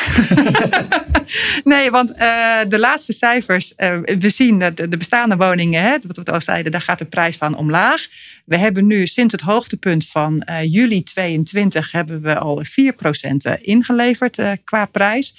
nee, 1.73 1.91
want 1.91 2.13
eh, 2.15 2.59
de 2.69 2.79
laatste 2.79 3.13
cijfers. 3.13 3.75
eh, 3.75 3.99
we 4.19 4.29
zien 4.29 4.59
dat 4.59 4.77
de 4.77 4.89
de 4.89 4.97
bestaande 4.97 5.37
woningen, 5.37 5.83
hè, 5.83 5.97
wat 6.07 6.17
we 6.17 6.33
al 6.33 6.41
zeiden, 6.41 6.73
daar 6.73 6.81
gaat 6.81 6.99
de 6.99 7.05
prijs 7.05 7.37
van 7.37 7.57
omlaag. 7.57 8.07
We 8.45 8.57
hebben 8.59 8.87
nu 8.87 9.07
sinds 9.07 9.33
het 9.33 9.43
hoogtepunt 9.43 10.07
van 10.07 10.43
eh, 10.43 10.73
juli 10.73 11.03
22 11.03 11.93
hebben 11.93 12.21
we 12.23 12.39
al 12.39 12.63
4% 12.65 13.61
ingeleverd 13.61 14.39
eh, 14.39 14.53
qua 14.65 14.85
prijs. 14.85 15.35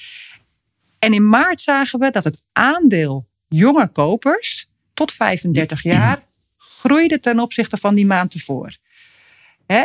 En 1.00 1.14
in 1.14 1.30
maart 1.30 1.62
zagen 1.62 2.00
we 2.00 2.12
dat 2.12 2.24
het 2.24 2.44
aandeel 2.54 3.30
jonge 3.56 3.88
kopers 3.88 4.70
tot 4.94 5.12
35 5.12 5.84
jaar 5.84 6.24
groeide 6.58 7.20
ten 7.20 7.40
opzichte 7.40 7.78
van 7.78 7.96
die 7.96 8.06
maand 8.06 8.34
ervoor. 8.34 8.76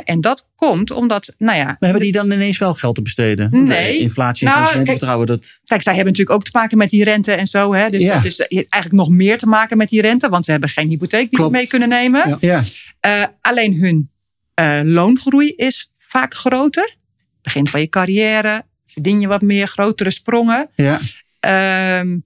En 0.05 0.21
dat 0.21 0.49
komt 0.57 0.91
omdat, 0.91 1.35
nou 1.39 1.59
ja, 1.59 1.65
maar 1.65 1.77
hebben 1.79 2.01
die 2.01 2.13
dan 2.13 2.31
ineens 2.31 2.59
wel 2.59 2.75
geld 2.75 2.95
te 2.95 3.03
besteden? 3.03 3.65
Nee. 3.65 3.77
eh, 3.97 4.01
Inflatie 4.01 4.47
en 4.47 4.53
Nou, 4.53 4.63
consumentenvertrouwen, 4.65 5.27
dat... 5.27 5.61
Kijk, 5.65 5.83
zij 5.83 5.95
hebben 5.95 6.13
natuurlijk 6.13 6.39
ook 6.39 6.45
te 6.45 6.51
maken 6.59 6.79
met 6.79 6.91
die 6.91 7.05
rente 7.05 7.33
en 7.33 7.47
zo. 7.47 7.75
Hè? 7.75 7.91
Dus 7.91 8.03
Ja. 8.03 8.15
dat 8.15 8.25
is 8.25 8.39
eigenlijk 8.49 8.93
nog 8.93 9.09
meer 9.09 9.39
te 9.39 9.47
maken 9.47 9.77
met 9.77 9.89
die 9.89 10.01
rente. 10.01 10.29
Want 10.29 10.45
ze 10.45 10.51
hebben 10.51 10.69
geen 10.69 10.89
hypotheek 10.89 11.31
die 11.31 11.45
ze 11.45 11.51
mee 11.51 11.67
kunnen 11.67 11.89
nemen. 11.89 12.29
Ja. 12.29 12.37
Ja, 12.41 12.63
Eh, 13.01 13.25
alleen 13.41 13.75
hun 13.75 14.11
eh, 14.55 14.81
loongroei 14.85 15.49
is 15.57 15.91
vaak 15.97 16.35
groter. 16.35 16.97
Begin 17.43 17.69
van 17.69 17.81
je 17.81 17.89
carrière, 17.89 18.65
verdien 18.87 19.21
je 19.21 19.27
wat 19.27 19.43
meer, 19.43 19.67
grotere 19.67 20.11
sprongen. 20.11 20.69
ja. 20.75 21.01
Ehm, 21.41 22.19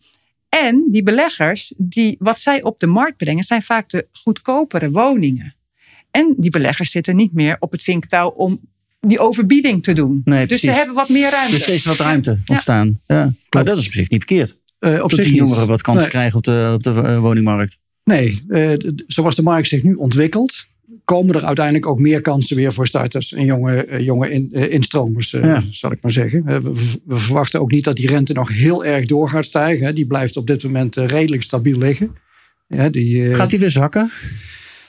en 0.51 0.85
die 0.91 1.03
beleggers, 1.03 1.75
die, 1.77 2.17
wat 2.19 2.41
zij 2.41 2.63
op 2.63 2.81
de 2.81 2.87
markt 2.87 3.17
brengen, 3.17 3.45
zijn 3.45 3.63
vaak 3.63 3.89
de 3.91 4.07
goedkopere 4.13 4.91
woningen. 4.91 5.55
En 6.11 6.35
die 6.37 6.51
beleggers 6.51 6.91
zitten 6.91 7.17
niet 7.17 7.33
meer 7.33 7.57
op 7.61 7.73
het 7.73 7.83
vinktouw 7.83 8.29
om 8.29 8.61
die 9.01 9.19
overbieding 9.19 9.83
te 9.83 9.93
doen. 9.93 10.21
Nee, 10.25 10.47
dus 10.47 10.61
ze 10.61 10.71
hebben 10.71 10.95
wat 10.95 11.09
meer 11.09 11.31
ruimte. 11.31 11.53
Er 11.53 11.59
is 11.59 11.63
steeds 11.65 11.85
wat 11.85 11.97
ruimte 11.97 12.39
ontstaan. 12.47 13.01
Ja. 13.07 13.33
Maar 13.51 13.65
dat 13.65 13.77
is 13.77 13.87
op 13.87 13.93
zich 13.93 14.11
niet 14.11 14.25
verkeerd. 14.25 14.57
Eh, 14.79 14.93
op 14.93 14.99
Dat 14.99 15.13
zich 15.13 15.25
die 15.25 15.35
jongeren 15.35 15.67
wat 15.67 15.83
kansen 15.83 16.03
Nee. 16.03 16.11
krijgen 16.11 16.37
op 16.37 16.45
de, 16.45 16.71
op 16.75 16.83
de 16.83 16.91
eh, 17.03 17.19
woningmarkt. 17.21 17.79
Nee, 18.05 18.43
eh, 18.49 18.73
d- 18.73 19.05
zoals 19.07 19.37
de 19.37 19.43
markt 19.43 19.69
zich 19.69 19.83
nu 19.83 19.95
ontwikkelt, 19.95 20.67
komen 21.17 21.35
er 21.35 21.45
uiteindelijk 21.45 21.87
ook 21.87 21.99
meer 21.99 22.21
kansen 22.21 22.57
weer 22.57 22.73
voor 22.73 22.87
starters 22.87 23.33
en 23.33 23.45
jonge, 23.45 23.85
eh, 23.85 24.01
jonge 24.01 24.31
in, 24.31 24.49
eh, 24.53 24.73
instromers, 24.73 25.33
eh, 25.35 25.43
Ja. 25.45 25.63
zal 25.71 25.93
ik 25.93 25.99
maar 26.03 26.13
zeggen. 26.13 26.45
We, 26.45 26.61
we 27.05 27.17
verwachten 27.17 27.61
ook 27.61 27.71
niet 27.71 27.85
dat 27.85 27.97
die 27.97 28.07
rente 28.09 28.33
nog 28.33 28.49
heel 28.49 28.85
erg 28.85 29.05
door 29.07 29.29
gaat 29.29 29.45
stijgen. 29.45 29.87
hè. 29.87 29.93
Die 29.93 30.07
blijft 30.07 30.37
op 30.37 30.47
dit 30.47 30.63
moment 30.65 30.97
redelijk 30.97 31.43
stabiel 31.43 31.79
liggen. 31.79 32.17
Ja, 32.69 32.89
die, 32.89 33.29
eh, 33.31 33.35
Gaat 33.37 33.51
die 33.51 33.59
weer 33.59 33.71
zakken? 33.71 34.11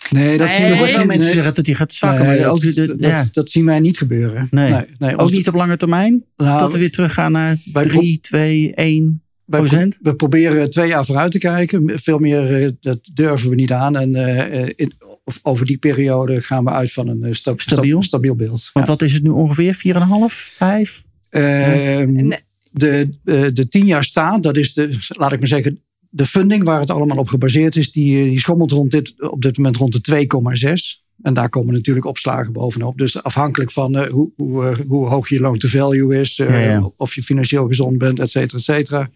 nee, 0.10 0.38
dat 0.38 0.48
Nee. 0.48 0.58
zien 0.58 0.70
we 0.70 0.92
nee, 0.98 1.06
mensen 1.06 1.34
zeggen 1.34 1.54
dat 1.54 1.66
die 1.66 1.76
gaat 1.76 1.94
zakken. 1.94 2.20
nee, 2.20 2.28
maar 2.28 2.38
dat, 2.46 2.48
ook, 2.56 2.62
de- 2.62 2.74
de- 2.74 2.88
dat, 2.96 3.00
ja. 3.10 3.26
dat 3.32 3.50
zien 3.50 3.66
wij 3.66 3.80
niet 3.80 3.98
gebeuren. 3.98 4.48
Nee. 4.52 4.74
nee, 4.98 5.18
ook 5.18 5.32
niet 5.32 5.48
op 5.48 5.54
lange 5.54 5.78
termijn? 5.78 6.24
nou, 6.38 6.60
dat 6.60 6.74
we 6.74 6.80
weer 6.80 6.92
teruggaan 6.92 7.32
naar 7.32 7.58
wij 7.74 7.86
3, 7.88 8.20
2, 8.22 8.74
1 8.76 9.22
wij 9.46 9.60
pro- 9.60 9.70
procent? 9.70 9.98
we 10.02 10.16
proberen 10.16 10.70
twee 10.70 10.88
jaar 10.88 11.06
vooruit 11.06 11.32
te 11.32 11.38
kijken. 11.40 11.92
Veel 12.00 12.18
meer, 12.18 12.64
eh, 12.64 12.70
dat 12.80 13.00
durven 13.14 13.50
we 13.50 13.56
niet 13.56 13.72
aan. 13.72 13.98
En 13.98 14.16
eh, 14.16 14.62
eh, 14.62 14.70
in, 14.76 14.94
of 15.32 15.40
over 15.44 15.66
die 15.66 15.78
periode 15.78 16.42
gaan 16.42 16.64
we 16.64 16.70
uit 16.70 16.92
van 16.94 17.08
een 17.08 17.24
eh, 17.24 17.34
sta- 17.34 17.54
sta- 17.58 17.74
Stabiel? 17.74 18.04
stabiel 18.04 18.36
beeld. 18.36 18.70
Want 18.74 18.88
wat 18.88 19.02
is 19.02 19.14
het 19.14 19.24
nu 19.24 19.30
ongeveer? 19.30 19.74
4,5, 19.76 20.54
5? 20.58 21.04
Ehm, 21.30 22.12
Nee. 22.28 22.40
de, 22.72 23.10
eh, 23.26 23.44
de 23.54 23.68
tien 23.68 23.86
jaar 23.86 24.04
staat, 24.04 24.44
dat 24.44 24.58
is 24.58 24.74
de, 24.74 24.98
laat 25.08 25.32
ik 25.32 25.40
maar 25.40 25.48
zeggen, 25.48 25.80
de 26.10 26.26
funding 26.26 26.64
waar 26.64 26.80
het 26.80 26.90
allemaal 26.90 27.18
op 27.18 27.28
gebaseerd 27.28 27.76
is, 27.76 27.92
die, 27.92 28.18
eh, 28.24 28.30
die 28.30 28.40
schommelt 28.40 28.72
rond 28.72 28.92
dit, 28.92 29.14
op 29.30 29.42
dit 29.42 29.58
moment 29.58 29.78
rond 29.78 29.94
de 29.94 30.02
2,6. 30.02 31.00
En 31.22 31.34
daar 31.34 31.50
komen 31.50 31.74
natuurlijk 31.74 32.06
opslagen 32.06 32.54
bovenop. 32.54 32.98
Dus 32.98 33.24
afhankelijk 33.24 33.72
van 33.72 33.96
eh, 33.98 34.10
hoe, 34.10 34.32
hoe, 34.36 34.76
hoe 34.88 35.08
hoog 35.08 35.30
je 35.30 35.40
loan 35.40 35.58
to 35.58 35.68
value 35.68 36.20
is, 36.22 36.40
eh, 36.40 36.50
Ja, 36.50 36.72
ja. 36.72 36.90
of 36.98 37.16
je 37.16 37.24
financieel 37.24 37.68
gezond 37.68 37.98
bent, 37.98 38.20
et 38.20 38.32
cetera, 38.32 38.58
et 38.58 38.64
cetera, 38.64 39.10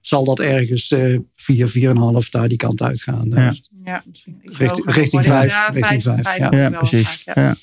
zal 0.00 0.24
dat 0.24 0.40
ergens 0.40 0.90
eh 0.90 1.18
4, 1.36 1.68
4,5 1.68 2.28
daar 2.30 2.48
die 2.48 2.56
kant 2.56 2.82
uitgaan. 2.82 3.28
Ja. 3.28 3.54
Ja, 3.84 4.02
misschien 4.10 4.40
Richting- 4.42 4.68
hoger. 4.70 4.92
richting 4.92 5.24
Ja, 5.24 5.30
vijf, 5.30 5.52
vijf, 5.52 5.74
richting 5.74 6.02
vijf, 6.02 6.22
vijf 6.22 6.38
ja. 6.38 6.48
wel 6.48 6.60
Ja, 6.60 6.70
vaak, 6.70 6.78
precies. 6.78 7.22
ja. 7.24 7.32
Ja. 7.36 7.56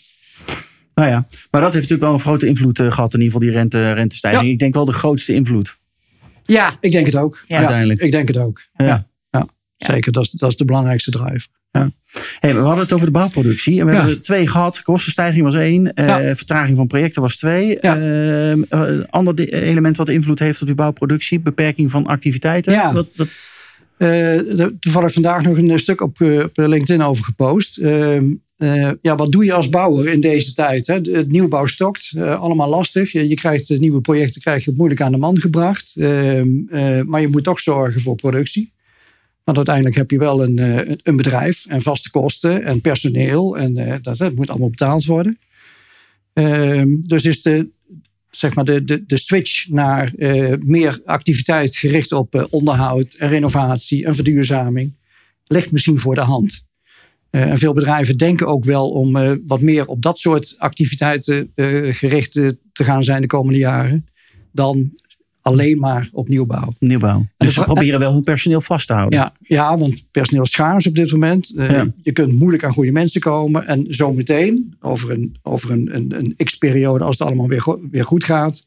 Nou 0.94 1.10
ja, 1.10 1.28
maar 1.52 1.62
dat 1.62 1.74
heeft 1.74 1.90
natuurlijk 1.90 2.02
wel 2.02 2.14
een 2.14 2.20
grote 2.20 2.48
invloed 2.48 2.80
eh, 2.80 2.92
gehad. 2.92 3.14
In 3.14 3.20
ieder 3.22 3.34
geval 3.34 3.48
die 3.50 3.58
rente, 3.58 3.92
rentestijging. 3.92 4.46
Ja. 4.46 4.52
Ik 4.52 4.60
denk 4.60 4.74
wel 4.74 4.86
de 4.86 4.92
grootste 4.94 5.34
invloed. 5.34 5.78
Ja, 6.44 6.78
Ik 6.82 6.92
denk 6.92 7.06
het 7.06 7.16
ook. 7.16 7.44
Ja. 7.48 7.58
Uiteindelijk. 7.58 8.00
Ik 8.02 8.12
denk 8.12 8.28
het 8.28 8.38
ook. 8.38 8.62
Ja. 8.74 8.86
Ja. 8.86 9.08
Ja. 9.30 9.48
Zeker, 9.78 10.12
dat 10.12 10.24
is, 10.24 10.32
dat 10.32 10.50
is 10.50 10.56
de 10.58 10.66
belangrijkste 10.66 11.12
driver. 11.12 11.48
Hey, 12.40 12.54
we 12.56 12.60
hadden 12.60 12.80
het 12.84 12.94
over 12.94 13.06
de 13.06 13.12
bouwproductie. 13.12 13.80
En 13.80 13.86
we 13.86 13.92
Ja. 13.92 13.98
hebben 13.98 14.16
er 14.18 14.22
twee 14.24 14.48
gehad. 14.48 14.82
Kostenstijging 14.82 15.44
was 15.44 15.56
één. 15.56 15.94
eh. 15.94 16.16
Vertraging 16.36 16.78
van 16.78 16.88
projecten 16.88 17.22
was 17.22 17.38
twee. 17.38 17.86
Een 17.86 19.08
ander 19.10 19.36
de- 19.36 19.52
element 19.62 19.98
wat 19.98 20.10
invloed 20.10 20.40
heeft 20.40 20.62
op 20.62 20.68
die 20.68 20.76
bouwproductie. 20.76 21.40
Beperking 21.40 21.92
van 21.92 22.06
activiteiten. 22.06 22.94
Wat, 22.94 23.08
wat, 23.16 23.28
er- 23.98 24.74
toevallig 24.80 25.14
vandaag 25.14 25.42
nog 25.44 25.58
een 25.58 25.80
stuk 25.80 26.02
op, 26.02 26.22
op 26.22 26.52
LinkedIn 26.54 27.02
over 27.02 27.24
gepost. 27.24 27.78
Ehm, 27.78 28.26
eh, 28.58 28.90
ja, 29.02 29.16
wat 29.16 29.32
doe 29.32 29.46
je 29.46 29.54
als 29.54 29.70
bouwer 29.70 30.08
in 30.08 30.22
deze 30.22 30.54
tijd? 30.54 30.88
Hè? 30.88 30.94
Het 30.94 31.32
nieuwbouw 31.32 31.66
stokt, 31.66 32.12
allemaal 32.18 32.70
lastig. 32.70 33.12
Je 33.12 33.34
krijgt 33.36 33.80
nieuwe 33.80 34.02
projecten 34.02 34.42
krijg 34.42 34.66
je 34.66 34.74
moeilijk 34.78 35.02
aan 35.02 35.12
de 35.12 35.18
man 35.18 35.40
gebracht. 35.40 35.94
Ehm, 35.96 36.48
eh, 36.70 37.02
maar 37.02 37.22
je 37.22 37.28
moet 37.28 37.44
toch 37.44 37.60
zorgen 37.60 38.02
voor 38.02 38.16
productie. 38.16 38.74
Want 39.46 39.58
uiteindelijk 39.58 39.96
heb 39.96 40.12
je 40.12 40.18
wel 40.18 40.44
een, 40.44 40.60
eh, 40.60 40.76
een- 40.76 41.00
een 41.04 41.16
bedrijf 41.16 41.66
en 41.66 41.82
vaste 41.82 42.10
kosten 42.10 42.64
en 42.64 42.82
personeel. 42.82 43.58
En 43.58 43.78
eh, 43.78 43.96
dat, 44.02 44.36
moet 44.36 44.50
allemaal 44.50 44.70
betaald 44.70 45.06
worden. 45.06 45.40
Ehm, 46.34 47.02
dus 47.02 47.24
is 47.24 47.42
de, 47.42 47.70
zeg 48.32 48.54
maar 48.56 48.66
de, 48.66 48.84
de, 48.84 49.06
de 49.06 49.18
switch 49.18 49.70
naar 49.70 50.14
eh, 50.14 50.54
meer 50.60 51.02
activiteit 51.06 51.76
gericht 51.76 52.12
op 52.12 52.48
onderhoud 52.50 53.14
en 53.14 53.30
renovatie 53.30 54.06
en 54.06 54.16
verduurzaming 54.16 54.94
ligt 55.48 55.72
misschien 55.72 56.00
voor 56.00 56.16
de 56.16 56.22
hand. 56.22 56.64
En 57.30 57.58
veel 57.58 57.74
bedrijven 57.74 58.18
denken 58.18 58.48
ook 58.48 58.64
wel 58.64 58.90
om 58.90 59.38
wat 59.48 59.62
meer 59.62 59.86
op 59.88 60.02
dat 60.02 60.20
soort 60.20 60.56
activiteiten 60.58 61.52
gericht 61.92 62.32
te 62.32 62.84
gaan 62.84 63.04
zijn 63.04 63.22
de 63.22 63.28
komende 63.28 63.60
jaren 63.60 64.06
dan 64.52 64.94
alleen 65.46 65.80
maar 65.80 66.10
op 66.12 66.30
nieuwbouw. 66.30 66.74
nieuwbouw. 66.80 67.26
Dus 67.38 67.54
ze 67.54 67.62
proberen 67.62 68.00
wel 68.00 68.14
hun 68.14 68.24
personeel 68.24 68.62
vast 68.62 68.88
te 68.88 68.94
houden. 68.94 69.20
Ja, 69.20 69.34
ja, 69.40 69.78
want 69.78 70.12
personeel 70.12 70.44
is 70.44 70.52
schaars 70.52 70.88
op 70.88 70.96
dit 70.96 71.12
moment. 71.12 71.54
Eh, 71.56 71.72
Ja. 71.72 71.88
Je 72.04 72.12
kunt 72.12 72.34
moeilijk 72.34 72.64
aan 72.64 72.74
goede 72.74 72.92
mensen 72.92 73.22
komen. 73.22 73.68
En 73.68 73.86
zometeen, 73.88 74.76
over 74.82 75.12
een, 75.12 75.36
over 75.42 75.72
een, 75.72 75.96
een, 75.96 76.18
een 76.18 76.34
x-periode, 76.44 77.04
als 77.04 77.18
het 77.18 77.28
allemaal 77.28 77.48
weer, 77.48 77.78
weer 77.92 78.04
goed 78.06 78.24
gaat, 78.24 78.64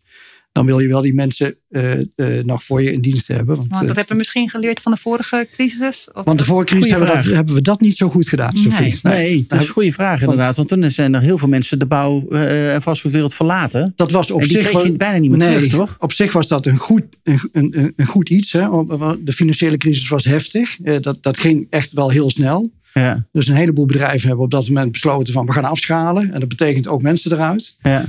dan 0.58 0.66
wil 0.66 0.78
je 0.78 0.88
wel 0.88 1.00
die 1.02 1.14
mensen 1.14 1.54
eh, 1.68 1.92
eh, 2.00 2.06
nog 2.44 2.62
voor 2.64 2.82
je 2.82 2.92
in 2.92 3.00
dienst 3.00 3.28
hebben. 3.28 3.56
Want, 3.56 3.68
want 3.68 3.80
eh, 3.82 3.86
dat 3.86 3.96
hebben 3.96 4.12
we 4.12 4.18
misschien 4.18 4.48
geleerd 4.50 4.80
van 4.80 4.92
de 4.92 4.98
vorige 4.98 5.48
crisis. 5.52 6.08
Of 6.12 6.24
want 6.24 6.38
de 6.38 6.44
vorige 6.44 6.64
crisis 6.74 6.90
hebben 6.90 7.08
we, 7.08 7.14
dat, 7.14 7.24
hebben 7.24 7.54
we 7.54 7.62
dat 7.62 7.80
niet 7.80 7.96
zo 7.96 8.08
goed 8.08 8.28
gedaan, 8.28 8.50
Nee. 8.54 8.62
Sophie. 8.62 8.98
Nee, 9.02 9.44
dat 9.48 9.60
is 9.60 9.66
een 9.66 9.72
goede 9.72 9.92
vraag 9.92 10.20
inderdaad. 10.20 10.56
Want 10.56 10.68
toen 10.68 10.90
zijn 10.90 11.14
er 11.14 11.20
heel 11.20 11.38
veel 11.38 11.48
mensen 11.48 11.78
de 11.78 11.86
bouw- 11.86 12.28
eh, 12.30 12.74
en 12.74 12.82
vastgoedwereld 12.82 13.34
verlaten. 13.34 13.92
Dat 13.96 14.10
was 14.10 14.30
op 14.30 14.40
en 14.40 14.48
die 14.48 14.56
zich 14.56 14.68
kreeg 14.68 14.82
je 14.82 14.88
wel- 14.88 14.96
bijna 14.96 15.18
niet 15.18 15.30
meer 15.30 15.38
nee, 15.38 15.54
terug, 15.54 15.70
toch? 15.70 15.96
Op 15.98 16.12
zich 16.12 16.32
was 16.32 16.48
dat 16.48 16.66
een 16.66 16.76
goed, 16.78 17.02
een, 17.22 17.38
een, 17.52 17.92
een 17.96 18.06
goed 18.06 18.28
iets. 18.28 18.52
Hè? 18.52 18.68
Want 18.68 18.88
De 19.26 19.32
financiële 19.32 19.76
crisis 19.76 20.08
was 20.08 20.24
heftig. 20.24 20.80
Eh, 20.80 21.00
Dat, 21.00 21.22
dat 21.22 21.38
ging 21.38 21.66
echt 21.70 21.92
wel 21.92 22.10
heel 22.10 22.30
snel. 22.30 22.70
Ja, 22.94 23.26
Dus 23.32 23.48
een 23.48 23.54
heleboel 23.54 23.86
bedrijven 23.86 24.26
hebben 24.28 24.44
op 24.44 24.50
dat 24.50 24.68
moment 24.68 24.92
besloten 24.92 25.32
van 25.32 25.46
we 25.46 25.52
gaan 25.52 25.64
afschalen. 25.64 26.32
En 26.32 26.40
dat 26.40 26.48
betekent 26.48 26.86
ook 26.88 27.02
mensen 27.02 27.32
eruit. 27.32 27.76
ja. 27.82 28.04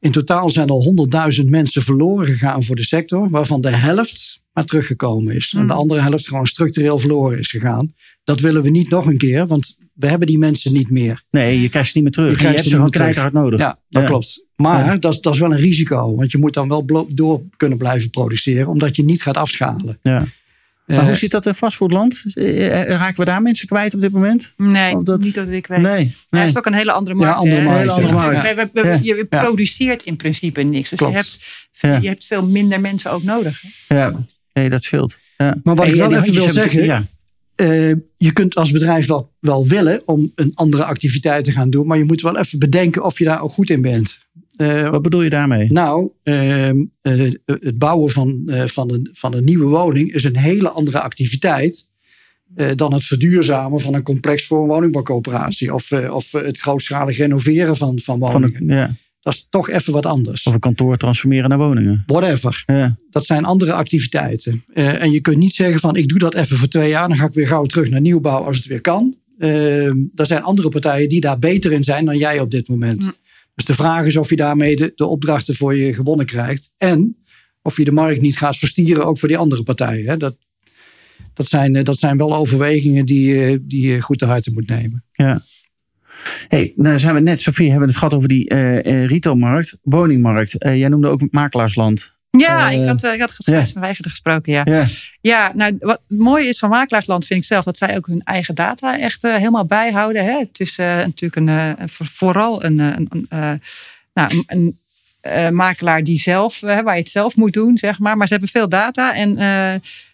In 0.00 0.10
totaal 0.10 0.50
zijn 0.50 0.68
al 0.68 0.82
100.000 1.40 1.44
mensen 1.48 1.82
verloren 1.82 2.26
gegaan 2.26 2.64
voor 2.64 2.76
de 2.76 2.84
sector. 2.84 3.30
Waarvan 3.30 3.60
de 3.60 3.70
helft 3.70 4.40
maar 4.52 4.64
teruggekomen 4.64 5.34
is. 5.34 5.52
En 5.56 5.66
de 5.66 5.72
Hmm. 5.72 5.80
andere 5.80 6.00
helft 6.00 6.28
gewoon 6.28 6.46
structureel 6.46 6.98
verloren 6.98 7.38
is 7.38 7.48
gegaan. 7.48 7.92
Dat 8.24 8.40
willen 8.40 8.62
we 8.62 8.70
niet 8.70 8.90
nog 8.90 9.06
een 9.06 9.16
keer. 9.16 9.46
Want 9.46 9.78
we 9.94 10.06
hebben 10.06 10.26
die 10.26 10.38
mensen 10.38 10.72
niet 10.72 10.90
meer. 10.90 11.22
Nee, 11.30 11.60
je 11.60 11.68
krijgt 11.68 11.88
ze 11.90 11.94
niet 12.00 12.04
meer 12.04 12.12
terug. 12.24 12.40
Je 12.40 12.46
hebt 12.46 12.64
ze 12.64 12.70
gewoon 12.70 12.90
knijterhard 12.90 13.32
nodig. 13.32 13.60
Ja, 13.60 13.78
dat 13.88 14.02
Ja. 14.02 14.08
klopt. 14.08 14.46
Maar 14.56 14.84
Ja. 14.84 14.96
dat, 14.96 15.12
is, 15.12 15.20
dat 15.20 15.32
is 15.34 15.38
wel 15.40 15.52
een 15.52 15.58
risico. 15.58 16.16
Want 16.16 16.30
je 16.32 16.38
moet 16.38 16.54
dan 16.54 16.68
wel 16.68 16.86
door 17.08 17.42
kunnen 17.56 17.78
blijven 17.78 18.10
produceren. 18.10 18.68
Omdat 18.68 18.96
je 18.96 19.04
niet 19.04 19.22
gaat 19.22 19.36
afschalen. 19.36 19.98
Ja. 20.02 20.26
Maar 20.88 20.98
Eh, 20.98 21.04
hoe 21.06 21.14
zit 21.14 21.30
dat 21.30 21.46
in 21.46 21.54
vastgoedland? 21.54 22.22
Eh, 22.34 22.80
eh, 22.80 22.88
Raken 22.88 23.16
we 23.16 23.24
daar 23.24 23.42
mensen 23.42 23.68
kwijt 23.68 23.94
op 23.94 24.00
dit 24.00 24.12
moment? 24.12 24.52
Nee, 24.56 25.02
dat- 25.02 25.20
niet 25.20 25.34
dat 25.34 25.48
ik 25.48 25.66
weet. 25.66 25.78
Nee. 25.80 26.04
Ja, 26.04 26.12
nee. 26.30 26.40
het 26.40 26.50
is 26.50 26.56
ook 26.56 26.66
een 26.66 26.72
hele 26.72 26.92
andere 26.92 27.16
Ja, 27.18 27.22
markt. 27.24 27.38
andere 27.38 27.56
hè? 27.56 27.62
markt, 27.66 27.78
Hele 27.80 27.92
andere 27.92 28.14
ja. 28.14 28.20
markt. 28.20 28.42
Ja. 28.42 28.54
We- 28.54 28.70
we- 28.72 28.80
we- 28.82 28.88
Ja. 28.88 28.98
Je 29.02 29.26
Ja. 29.30 29.42
produceert 29.42 30.02
in 30.02 30.16
principe 30.16 30.62
niks. 30.62 30.90
Dus 30.90 30.98
je 30.98 31.06
hebt, 31.10 31.38
Ja. 31.72 31.96
je 32.00 32.08
hebt 32.08 32.24
veel 32.26 32.46
minder 32.46 32.80
mensen 32.80 33.10
ook 33.12 33.22
nodig. 33.22 33.62
Hè? 33.88 33.98
Ja, 34.00 34.24
nee, 34.52 34.68
dat 34.68 34.82
scheelt. 34.82 35.18
Ja. 35.36 35.54
Maar 35.62 35.74
wat 35.74 35.84
En 35.84 35.90
ik 35.90 35.96
ja, 35.98 36.08
wel 36.08 36.18
even 36.22 36.34
wil 36.34 36.52
zeggen, 36.52 37.08
eh, 37.54 37.88
je 38.16 38.32
kunt 38.32 38.54
als 38.54 38.70
bedrijf 38.70 39.06
wel, 39.06 39.32
wel 39.40 39.66
willen 39.66 40.02
om 40.08 40.32
een 40.34 40.50
andere 40.54 40.84
activiteit 40.84 41.44
te 41.44 41.52
gaan 41.52 41.70
doen. 41.70 41.86
Maar 41.86 41.98
je 41.98 42.04
moet 42.04 42.20
wel 42.20 42.38
even 42.38 42.58
bedenken 42.58 43.04
of 43.04 43.18
je 43.18 43.24
daar 43.24 43.42
ook 43.42 43.50
goed 43.52 43.70
in 43.70 43.82
bent. 43.82 44.18
Eh, 44.58 44.80
Ja. 44.80 44.90
Wat 44.90 45.02
bedoel 45.02 45.22
je 45.22 45.30
daarmee? 45.30 45.72
nou, 45.72 46.10
ehm, 46.22 46.84
eh, 47.02 47.32
het 47.44 47.78
bouwen 47.78 48.10
van, 48.10 48.42
eh, 48.46 48.62
van, 48.66 48.92
een, 48.92 49.08
van 49.12 49.34
een 49.34 49.44
nieuwe 49.44 49.64
woning 49.64 50.12
is 50.14 50.24
een 50.24 50.36
hele 50.36 50.68
andere 50.68 51.00
activiteit. 51.00 51.86
eh, 52.54 52.66
dan 52.76 52.92
het 52.92 53.04
verduurzamen 53.04 53.80
van 53.80 53.94
een 53.94 54.02
complex 54.02 54.44
voor 54.46 54.62
een 54.62 54.68
woningbouwcoöperatie. 54.68 55.74
Of, 55.74 55.90
eh, 55.90 56.14
of 56.14 56.32
het 56.32 56.58
grootschalig 56.58 57.16
renoveren 57.16 57.76
van, 57.76 57.98
van 58.00 58.18
Van 58.18 58.30
woningen. 58.32 58.60
een, 58.70 58.76
ja. 58.76 58.94
Dat 59.20 59.34
is 59.34 59.46
toch 59.50 59.68
even 59.70 59.92
wat 59.92 60.06
anders. 60.06 60.44
Of 60.46 60.54
een 60.54 60.60
kantoor 60.60 60.96
transformeren 60.96 61.48
naar 61.48 61.58
woningen. 61.58 62.02
Whatever. 62.06 62.62
Ja. 62.66 62.96
Dat 63.10 63.26
zijn 63.26 63.44
andere 63.44 63.72
activiteiten. 63.72 64.64
Eh, 64.74 65.02
en 65.02 65.10
je 65.10 65.20
kunt 65.20 65.36
niet 65.36 65.54
zeggen 65.54 65.80
van 65.80 65.96
ik 65.96 66.08
doe 66.08 66.18
dat 66.18 66.34
even 66.34 66.56
voor 66.56 66.68
twee 66.68 66.88
jaar. 66.88 67.08
Dan 67.08 67.16
ga 67.16 67.24
ik 67.26 67.34
weer 67.34 67.46
gauw 67.46 67.64
terug 67.66 67.90
naar 67.90 68.00
nieuwbouw 68.00 68.42
als 68.42 68.56
het 68.56 68.66
weer 68.66 68.80
kan. 68.80 69.16
Eh, 69.38 69.86
er 69.86 70.26
zijn 70.26 70.42
andere 70.42 70.68
partijen 70.68 71.08
die 71.08 71.20
daar 71.20 71.38
beter 71.38 71.72
in 71.72 71.84
zijn 71.84 72.04
dan 72.04 72.18
jij 72.18 72.40
op 72.40 72.50
dit 72.50 72.68
moment. 72.68 73.02
Hm. 73.04 73.10
Dus 73.58 73.66
de 73.66 73.74
vraag 73.74 74.06
is 74.06 74.16
of 74.16 74.30
je 74.30 74.36
daarmee 74.36 74.76
de, 74.76 74.92
de 74.94 75.06
opdrachten 75.06 75.54
voor 75.54 75.74
je 75.74 75.94
gewonnen 75.94 76.26
krijgt. 76.26 76.72
En 76.76 77.16
of 77.62 77.76
je 77.76 77.84
de 77.84 77.92
markt 77.92 78.20
niet 78.20 78.38
gaat 78.38 78.56
verstieren 78.56 79.04
ook 79.04 79.18
voor 79.18 79.28
die 79.28 79.38
andere 79.38 79.62
partijen. 79.62 80.18
Dat, 80.18 80.36
dat, 81.34 81.48
zijn, 81.48 81.76
eh, 81.76 81.84
dat 81.84 81.98
zijn 81.98 82.16
wel 82.16 82.36
overwegingen 82.36 83.06
die, 83.06 83.66
die 83.66 83.86
je 83.86 84.00
goed 84.00 84.18
te 84.18 84.24
harte 84.24 84.52
moet 84.52 84.68
nemen. 84.68 85.04
Ja. 85.12 85.42
Hey, 86.48 86.72
nou 86.76 86.98
zijn 86.98 87.14
we 87.14 87.20
net, 87.20 87.40
Sofie, 87.40 87.70
hebben 87.70 87.86
we 87.86 87.92
het 87.92 87.98
gehad 87.98 88.14
over 88.14 88.28
die 88.28 88.48
eh, 88.48 89.06
retailmarkt, 89.06 89.78
woningmarkt. 89.82 90.54
Jij 90.58 90.88
noemde 90.88 91.08
ook 91.08 91.30
makelaarsland. 91.30 92.17
Ja, 92.30 92.70
Eh, 92.70 92.80
ik 92.82 92.88
had, 92.88 93.04
eh, 93.04 93.12
ik 93.12 93.20
had. 93.20 93.34
Gijs 93.36 93.72
van 93.72 93.80
Weigeren 93.82 94.10
gesproken, 94.10 94.52
ja. 94.52 94.62
Ja. 94.64 94.84
Ja, 95.20 95.52
nou, 95.54 95.76
wat 95.80 96.00
het 96.08 96.18
mooie 96.18 96.48
is 96.48 96.58
van 96.58 96.68
Makelaarsland 96.70 97.26
vind 97.26 97.40
ik 97.40 97.46
zelf 97.46 97.64
dat 97.64 97.76
zij 97.78 97.96
ook 97.96 98.06
hun 98.06 98.22
eigen 98.24 98.54
data 98.54 98.98
echt 98.98 99.24
eh, 99.24 99.34
helemaal 99.34 99.66
bijhouden. 99.66 100.24
Hè. 100.24 100.38
Het 100.38 100.60
is 100.60 100.76
natuurlijk 100.76 101.36
een, 101.36 101.48
een- 101.48 101.88
voor- 101.88 102.06
vooral 102.06 102.64
een, 102.64 102.74
nou, 104.14 104.44
een, 104.46 104.78
makelaar 105.54 106.04
die 106.04 106.18
zelf, 106.18 106.60
waar 106.60 106.94
je 106.94 107.00
het 107.02 107.08
zelf 107.08 107.36
moet 107.36 107.52
doen, 107.52 107.78
zeg 107.78 107.98
maar. 107.98 108.16
Maar 108.16 108.26
ze 108.26 108.32
hebben 108.32 108.50
veel 108.52 108.68
data 108.68 109.14
en 109.14 109.36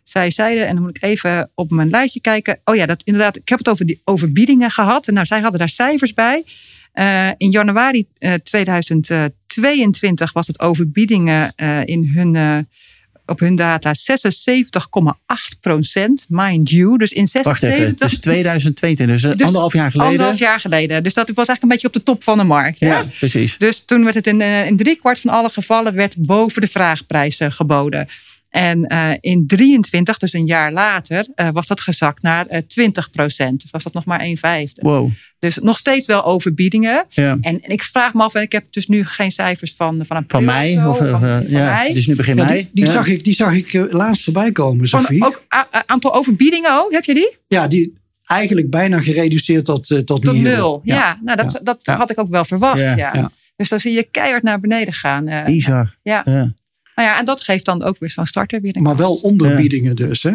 zij 0.05 0.31
zeiden, 0.31 0.67
en 0.67 0.75
dan 0.75 0.85
moet 0.85 0.97
ik 0.97 1.03
even 1.03 1.51
op 1.55 1.71
mijn 1.71 1.91
lijstje 1.91 2.21
kijken. 2.21 2.61
Oh 2.65 2.77
ja, 2.77 2.87
dat 2.87 3.03
inderdaad, 3.03 3.37
ik 3.37 3.49
heb 3.49 3.59
het 3.59 3.69
over 3.69 3.87
die 3.87 4.01
overbiedingen 4.05 4.71
gehad. 4.71 5.09
En 5.09 5.15
nou, 5.15 5.27
zij 5.27 5.41
hadden 5.41 5.59
daar 5.59 5.69
cijfers 5.69 6.15
bij. 6.15 6.45
In 7.37 7.51
januari 7.51 8.07
eh, 8.19 8.35
2022 9.55 10.33
was 10.33 10.47
het 10.47 10.61
overbiedingen 10.61 11.53
eh, 11.57 11.85
in 11.85 12.11
hun 12.15 12.37
eh, 12.37 12.59
op 13.27 13.41
hun 13.41 13.57
data 13.57 13.95
76,8 13.95 15.61
procent, 15.61 16.27
mind 16.29 16.71
you. 16.71 16.99
Dus 16.99 17.13
in 17.13 17.29
Wacht 17.33 17.61
76... 17.61 17.69
even, 17.69 17.85
het 17.85 18.13
is 18.13 18.21
2022, 18.21 19.21
dus, 19.21 19.37
Dus 19.37 19.47
anderhalf 19.47 19.73
jaar 19.73 19.91
geleden. 19.91 20.11
Anderhalf 20.11 20.39
jaar 20.39 20.61
geleden. 20.61 21.03
Dus 21.03 21.15
dat 21.15 21.27
was 21.27 21.37
eigenlijk 21.49 21.63
een 21.63 21.69
beetje 21.69 21.87
op 21.87 21.93
de 21.93 22.03
top 22.03 22.23
van 22.23 22.39
de 22.39 22.45
markt. 22.45 22.79
Ja, 22.79 22.89
Ja? 22.89 23.05
precies. 23.19 23.59
Dus 23.59 23.85
toen 23.85 24.03
werd 24.03 24.15
het 24.15 24.27
in, 24.27 24.41
eh, 24.41 24.67
in 24.67 24.77
driekwart 24.77 25.21
van 25.21 25.31
alle 25.31 25.49
gevallen 25.49 25.95
werd 25.95 26.17
boven 26.17 26.61
de 26.61 26.67
vraagprijs 26.67 27.39
eh, 27.39 27.51
geboden. 27.51 28.09
En 28.55 28.87
eh, 28.87 29.11
in 29.21 29.47
23, 29.47 30.19
dus 30.19 30.33
een 30.33 30.47
jaar 30.47 30.73
later, 30.73 31.27
eh, 31.35 31.49
was 31.53 31.67
dat 31.67 31.81
gezakt 31.81 32.23
naar 32.23 32.47
eh 32.47 32.63
20 32.67 33.11
procent. 33.11 33.61
Dus 33.63 33.71
was 33.71 33.83
dat 33.83 33.93
nog 33.93 34.05
maar 34.05 34.21
1 34.21 34.37
vijfde. 34.37 34.81
Wow. 34.83 35.11
Dus 35.39 35.59
nog 35.59 35.79
steeds 35.79 36.07
wel 36.07 36.25
overbiedingen. 36.25 37.05
Ja. 37.09 37.31
En, 37.41 37.61
en 37.61 37.71
ik 37.71 37.83
vraag 37.83 38.15
me 38.15 38.23
af, 38.23 38.35
en 38.35 38.43
ik 38.43 38.53
heb 38.53 38.65
dus 38.71 38.87
nu 38.87 39.05
geen 39.05 39.31
cijfers 39.33 39.75
van, 39.77 40.07
van 40.07 40.17
een 40.17 40.25
Van 40.29 40.45
mij? 40.45 40.87
Of, 40.87 40.97
van, 40.97 41.07
eh, 41.07 41.21
van 41.21 41.45
ja, 41.49 41.65
mij. 41.73 41.93
dus 41.95 42.07
nu 42.07 42.17
begin 42.17 42.37
Ja, 42.37 42.45
mei. 42.45 42.57
die 42.59 42.69
die 42.73 42.85
Ja. 42.85 42.91
zag 42.93 43.07
ik, 43.07 43.25
die 43.25 43.35
zag 43.35 43.53
ik 43.55 43.73
eh, 43.73 43.83
laatst 43.89 44.25
voorbij 44.25 44.53
komen, 44.53 44.89
Van 44.89 45.01
Sophie. 45.01 45.25
ook 45.25 45.45
aantal 45.87 46.15
overbiedingen 46.15 46.79
ook, 46.85 46.93
heb 46.93 47.05
je 47.05 47.15
die? 47.15 47.37
Ja, 47.49 47.69
die 47.69 47.95
eigenlijk 48.25 48.71
bijna 48.71 49.01
gereduceerd 49.01 49.65
tot, 49.65 49.91
eh, 49.91 49.99
tot, 49.99 50.23
Tot 50.23 50.37
nul. 50.37 50.81
Ja, 50.85 51.19
nou, 51.23 51.37
dat, 51.37 51.61
dat 51.63 51.79
Ja. 51.83 51.97
had 51.97 52.11
ik 52.11 52.19
ook 52.19 52.29
wel 52.29 52.45
verwacht. 52.45 52.79
Ja. 52.81 52.97
Ja. 52.97 53.11
Ja. 53.15 53.31
Dus 53.57 53.69
dan 53.69 53.81
zie 53.81 53.93
je 53.93 54.03
keihard 54.11 54.43
naar 54.43 54.61
beneden 54.61 54.95
gaan. 54.95 55.29
eh. 55.29 55.45
Bizar. 55.45 55.95
ja. 56.03 56.25
Nou 56.95 57.09
ja, 57.09 57.19
en 57.19 57.25
dat 57.25 57.41
geeft 57.41 57.65
dan 57.65 57.83
ook 57.83 57.99
weer 57.99 58.11
zo'n 58.11 58.27
starter 58.27 58.61
weer 58.61 58.73
Maar 58.75 58.83
kans. 58.83 58.99
wel 58.99 59.15
onderbiedingen 59.15 59.97
dus, 59.97 60.23
hè? 60.23 60.33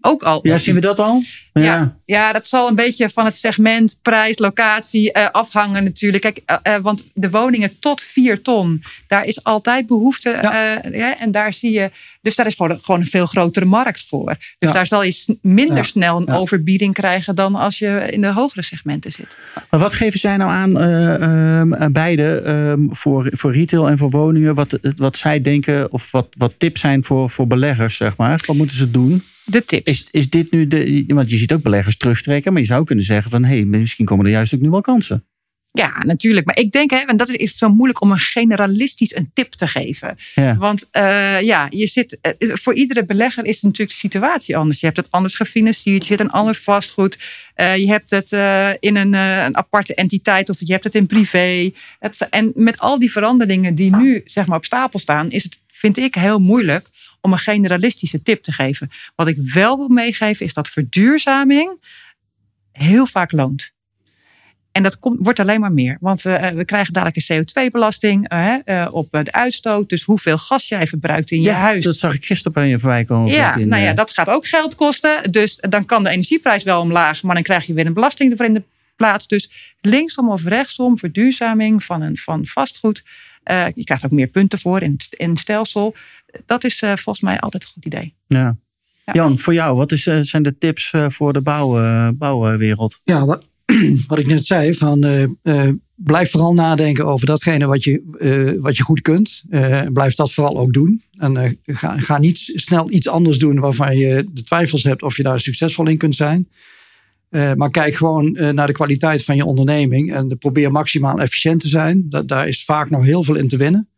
Ook 0.00 0.22
al. 0.22 0.40
ja, 0.42 0.58
zien 0.58 0.74
we 0.74 0.80
dat 0.80 0.98
al? 0.98 1.22
Ja. 1.52 1.96
ja, 2.04 2.32
dat 2.32 2.46
zal 2.46 2.68
een 2.68 2.74
beetje 2.74 3.08
van 3.08 3.24
het 3.24 3.38
segment, 3.38 3.98
prijs, 4.02 4.38
locatie 4.38 5.12
eh, 5.12 5.30
afhangen 5.30 5.84
natuurlijk. 5.84 6.22
Kijk, 6.22 6.40
eh, 6.44 6.56
eh, 6.62 6.82
want 6.82 7.02
de 7.14 7.30
woningen 7.30 7.78
tot 7.80 8.02
4 8.02 8.42
ton, 8.42 8.82
daar 9.06 9.24
is 9.24 9.44
altijd 9.44 9.86
behoefte. 9.86 10.38
Ja. 10.42 10.80
ja, 10.92 11.18
en 11.18 11.30
daar 11.30 11.52
zie 11.52 11.72
je, 11.72 11.90
dus 12.22 12.34
daar 12.34 12.46
is 12.46 12.54
voor 12.54 12.78
gewoon 12.82 13.00
een 13.00 13.06
veel 13.06 13.26
grotere 13.26 13.64
markt 13.64 14.04
voor. 14.08 14.26
Dus 14.28 14.38
Ja. 14.58 14.72
daar 14.72 14.86
zal 14.86 15.02
je 15.02 15.38
minder 15.42 15.76
Ja. 15.76 15.82
snel 15.82 16.16
een 16.16 16.26
Ja. 16.26 16.34
overbieding 16.36 16.94
krijgen 16.94 17.34
dan 17.34 17.54
als 17.54 17.78
je 17.78 18.06
in 18.10 18.20
de 18.20 18.32
hogere 18.32 18.62
segmenten 18.62 19.12
zit. 19.12 19.36
Maar 19.70 19.80
wat 19.80 19.94
geven 19.94 20.20
zij 20.20 20.36
nou 20.36 20.50
aan, 20.50 20.78
eh, 20.78 21.14
ehm, 21.60 21.92
beide, 21.92 22.40
ehm, 22.40 22.80
voor, 22.90 23.28
voor 23.32 23.52
retail 23.52 23.88
en 23.88 23.98
voor 23.98 24.10
woningen, 24.10 24.54
wat, 24.54 24.78
wat 24.96 25.16
zij 25.16 25.40
denken 25.40 25.92
of 25.92 26.10
wat, 26.10 26.26
wat 26.38 26.52
tips 26.58 26.80
zijn 26.80 27.04
voor, 27.04 27.30
voor 27.30 27.46
beleggers, 27.46 27.96
zeg 27.96 28.16
maar? 28.16 28.42
Wat 28.46 28.56
moeten 28.56 28.76
ze 28.76 28.90
doen? 28.90 29.22
De 29.50 29.64
tip. 29.64 29.86
Is, 29.86 30.08
is 30.10 30.30
dit 30.30 30.50
nu 30.50 30.68
de. 30.68 31.04
Want 31.06 31.30
je 31.30 31.38
ziet 31.38 31.52
ook 31.52 31.62
beleggers 31.62 31.96
terugtrekken, 31.96 32.52
maar 32.52 32.60
je 32.60 32.66
zou 32.66 32.84
kunnen 32.84 33.04
zeggen 33.04 33.30
van 33.30 33.44
hé, 33.44 33.54
hey, 33.54 33.64
misschien 33.64 34.04
komen 34.04 34.24
er 34.24 34.30
juist 34.30 34.54
ook 34.54 34.60
nu 34.60 34.70
wel 34.70 34.80
kansen. 34.80 35.24
Ja, 35.72 36.02
natuurlijk. 36.04 36.46
Maar 36.46 36.58
ik 36.58 36.72
denk, 36.72 36.90
hè, 36.90 36.96
en 36.96 37.16
dat 37.16 37.28
is 37.28 37.58
zo 37.58 37.68
moeilijk 37.68 38.00
om 38.00 38.10
een 38.10 38.18
generalistisch 38.18 39.14
een 39.14 39.30
tip 39.34 39.52
te 39.52 39.66
geven. 39.66 40.16
Ja. 40.34 40.56
Want 40.56 40.88
eh, 40.90 41.40
ja, 41.40 41.66
je 41.70 41.86
zit, 41.86 42.18
eh, 42.20 42.32
voor 42.38 42.74
iedere 42.74 43.04
belegger 43.04 43.44
is 43.44 43.62
natuurlijk 43.62 43.90
de 43.90 43.96
situatie 43.96 44.56
anders. 44.56 44.80
Je 44.80 44.86
hebt 44.86 44.98
het 44.98 45.10
anders 45.10 45.34
gefinancierd, 45.34 46.02
je 46.02 46.08
zit 46.08 46.20
in 46.20 46.30
ander 46.30 46.54
vastgoed. 46.54 47.18
eh, 47.54 47.76
je 47.76 47.86
hebt 47.86 48.10
het 48.10 48.32
in 48.80 48.96
een, 48.96 49.12
een 49.12 49.56
aparte 49.56 49.94
entiteit 49.94 50.48
of 50.48 50.56
je 50.58 50.72
hebt 50.72 50.84
het 50.84 50.94
in 50.94 51.06
privé. 51.06 51.70
Het, 51.98 52.28
en 52.30 52.52
met 52.54 52.78
al 52.78 52.98
die 52.98 53.12
veranderingen 53.12 53.74
die 53.74 53.96
nu 53.96 54.22
zeg 54.24 54.46
maar, 54.46 54.56
op 54.56 54.64
stapel 54.64 54.98
staan, 54.98 55.30
is 55.30 55.42
het, 55.42 55.58
vind 55.66 55.98
ik, 55.98 56.14
heel 56.14 56.38
moeilijk 56.38 56.88
om 57.20 57.32
een 57.32 57.38
generalistische 57.38 58.22
tip 58.22 58.42
te 58.42 58.52
geven. 58.52 58.90
Wat 59.14 59.26
ik 59.26 59.36
wel 59.38 59.76
wil 59.76 59.88
meegeven 59.88 60.46
is 60.46 60.54
dat 60.54 60.68
verduurzaming 60.68 61.78
heel 62.72 63.06
vaak 63.06 63.32
loont. 63.32 63.72
En 64.72 64.82
dat 64.82 64.98
komt, 64.98 65.18
wordt 65.20 65.38
alleen 65.38 65.60
maar 65.60 65.72
meer. 65.72 65.96
Want 66.00 66.22
we, 66.22 66.32
eh, 66.32 66.54
we 66.54 66.64
krijgen 66.64 66.92
dadelijk 66.92 67.28
een 67.28 67.44
CO2-belasting 67.44 68.28
eh, 68.28 68.54
eh, 68.64 68.94
op 68.94 69.08
de 69.10 69.32
uitstoot. 69.32 69.88
Dus 69.88 70.02
hoeveel 70.02 70.38
gas 70.38 70.68
jij 70.68 70.86
verbruikt 70.86 71.30
in 71.30 71.42
je 71.42 71.50
huis. 71.50 71.84
dat 71.84 71.96
zag 71.96 72.14
ik 72.14 72.24
gisteren 72.24 72.52
bij 72.52 72.68
je 72.68 72.78
voorbij 72.78 73.04
komen. 73.04 73.32
Ja, 73.32 73.58
nou 73.58 73.82
ja, 73.82 73.92
dat 73.92 74.10
gaat 74.10 74.28
ook 74.28 74.46
geld 74.46 74.74
kosten. 74.74 75.32
Dus 75.32 75.56
dan 75.56 75.84
kan 75.84 76.02
de 76.02 76.10
energieprijs 76.10 76.62
wel 76.62 76.80
omlaag. 76.80 77.22
Maar 77.22 77.34
dan 77.34 77.42
krijg 77.42 77.66
je 77.66 77.72
weer 77.72 77.86
een 77.86 77.92
belasting 77.92 78.30
ervoor 78.30 78.46
in 78.46 78.54
de 78.54 78.62
plaats. 78.96 79.26
Dus 79.26 79.74
linksom 79.80 80.30
of 80.30 80.44
rechtsom, 80.44 80.98
verduurzaming 80.98 81.84
van, 81.84 82.02
een, 82.02 82.16
van 82.16 82.46
vastgoed. 82.46 83.02
Je 83.74 83.84
krijgt 83.84 84.04
ook 84.04 84.10
meer 84.10 84.26
punten 84.26 84.58
voor 84.58 84.82
in 84.82 84.90
het, 84.90 85.06
in 85.10 85.30
het 85.30 85.38
stelsel. 85.38 85.94
Dat 86.46 86.64
is 86.64 86.82
eh, 86.82 86.88
volgens 86.88 87.20
mij 87.20 87.40
altijd 87.40 87.62
een 87.62 87.68
goed 87.68 87.84
idee. 87.84 88.14
Ja. 88.26 88.58
Ja. 89.04 89.12
Jan, 89.12 89.38
voor 89.38 89.54
jou, 89.54 89.76
wat 89.76 89.92
is, 89.92 90.06
eh, 90.06 90.18
zijn 90.20 90.42
de 90.42 90.58
tips 90.58 90.92
eh, 90.92 91.06
voor 91.08 91.32
de 91.32 91.40
bouw, 91.40 91.78
eh, 91.78 92.08
bouwwereld? 92.14 93.00
Ja, 93.04 93.24
wat, 93.24 93.46
wat 94.06 94.18
ik 94.18 94.26
net 94.26 94.46
zei, 94.46 94.74
van, 94.74 95.04
eh, 95.04 95.22
eh, 95.42 95.68
blijf 95.94 96.30
vooral 96.30 96.52
nadenken 96.54 97.06
over 97.06 97.26
datgene 97.26 97.66
wat 97.66 97.84
je, 97.84 98.02
eh, 98.18 98.62
wat 98.62 98.76
je 98.76 98.82
goed 98.82 99.00
kunt. 99.00 99.42
Eh, 99.50 99.80
blijf 99.92 100.14
dat 100.14 100.32
vooral 100.32 100.58
ook 100.58 100.72
doen. 100.72 101.02
En 101.18 101.36
eh, 101.36 101.50
ga, 101.64 101.98
ga 101.98 102.18
niet 102.18 102.38
snel 102.54 102.90
iets 102.90 103.08
anders 103.08 103.38
doen 103.38 103.60
waarvan 103.60 103.96
je 103.96 104.28
de 104.32 104.42
twijfels 104.42 104.82
hebt 104.82 105.02
of 105.02 105.16
je 105.16 105.22
daar 105.22 105.40
succesvol 105.40 105.88
in 105.88 105.98
kunt 105.98 106.16
zijn. 106.16 106.48
Eh, 107.28 107.52
maar 107.54 107.70
kijk 107.70 107.94
gewoon 107.94 108.36
eh, 108.36 108.48
naar 108.48 108.66
de 108.66 108.72
kwaliteit 108.72 109.24
van 109.24 109.36
je 109.36 109.44
onderneming 109.44 110.12
en 110.12 110.38
probeer 110.38 110.72
maximaal 110.72 111.20
efficiënt 111.20 111.60
te 111.60 111.68
zijn. 111.68 112.06
Dat, 112.08 112.28
daar 112.28 112.48
is 112.48 112.64
vaak 112.64 112.90
nog 112.90 113.04
heel 113.04 113.24
veel 113.24 113.36
in 113.36 113.48
te 113.48 113.56
winnen. 113.56 113.88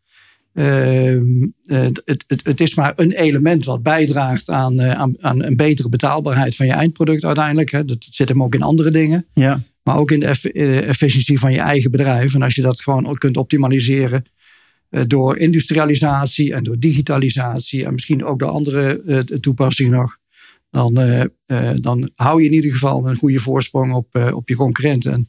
Ehm, 0.53 1.47
eh, 1.65 1.81
het, 1.81 2.23
het, 2.27 2.45
het 2.45 2.61
is 2.61 2.75
maar 2.75 2.93
een 2.95 3.11
element 3.11 3.65
wat 3.65 3.83
bijdraagt 3.83 4.49
aan, 4.49 4.79
eh, 4.79 4.91
aan, 4.91 5.15
aan 5.19 5.43
een 5.43 5.55
betere 5.55 5.89
betaalbaarheid 5.89 6.55
van 6.55 6.65
je 6.65 6.71
eindproduct 6.71 7.25
uiteindelijk. 7.25 7.71
Hè. 7.71 7.85
Dat 7.85 8.05
zit 8.09 8.29
hem 8.29 8.43
ook 8.43 8.55
in 8.55 8.61
andere 8.61 8.91
dingen. 8.91 9.25
Ja. 9.33 9.61
Maar 9.83 9.97
ook 9.97 10.11
in 10.11 10.19
de 10.19 10.25
eff- 10.25 10.45
eh, 10.45 10.87
efficiëntie 10.87 11.39
van 11.39 11.51
je 11.51 11.59
eigen 11.59 11.91
bedrijf. 11.91 12.33
En 12.33 12.41
als 12.41 12.55
je 12.55 12.61
dat 12.61 12.81
gewoon 12.81 13.07
ook 13.07 13.19
kunt 13.19 13.37
optimaliseren 13.37 14.25
door 15.07 15.37
industrialisatie 15.37 16.53
en 16.53 16.63
door 16.63 16.79
digitalisatie 16.79 17.85
en 17.85 17.93
misschien 17.93 18.25
ook 18.25 18.39
door 18.39 18.49
andere 18.49 19.23
toepassingen 19.39 19.91
nog. 19.91 20.17
Dan, 20.71 20.93
dan 21.81 22.09
hou 22.15 22.41
je 22.41 22.47
in 22.47 22.53
ieder 22.53 22.71
geval 22.71 23.09
een 23.09 23.15
goede 23.15 23.39
voorsprong 23.39 23.93
op, 23.93 24.31
op 24.33 24.49
je 24.49 24.55
concurrenten. 24.55 25.11
En 25.11 25.27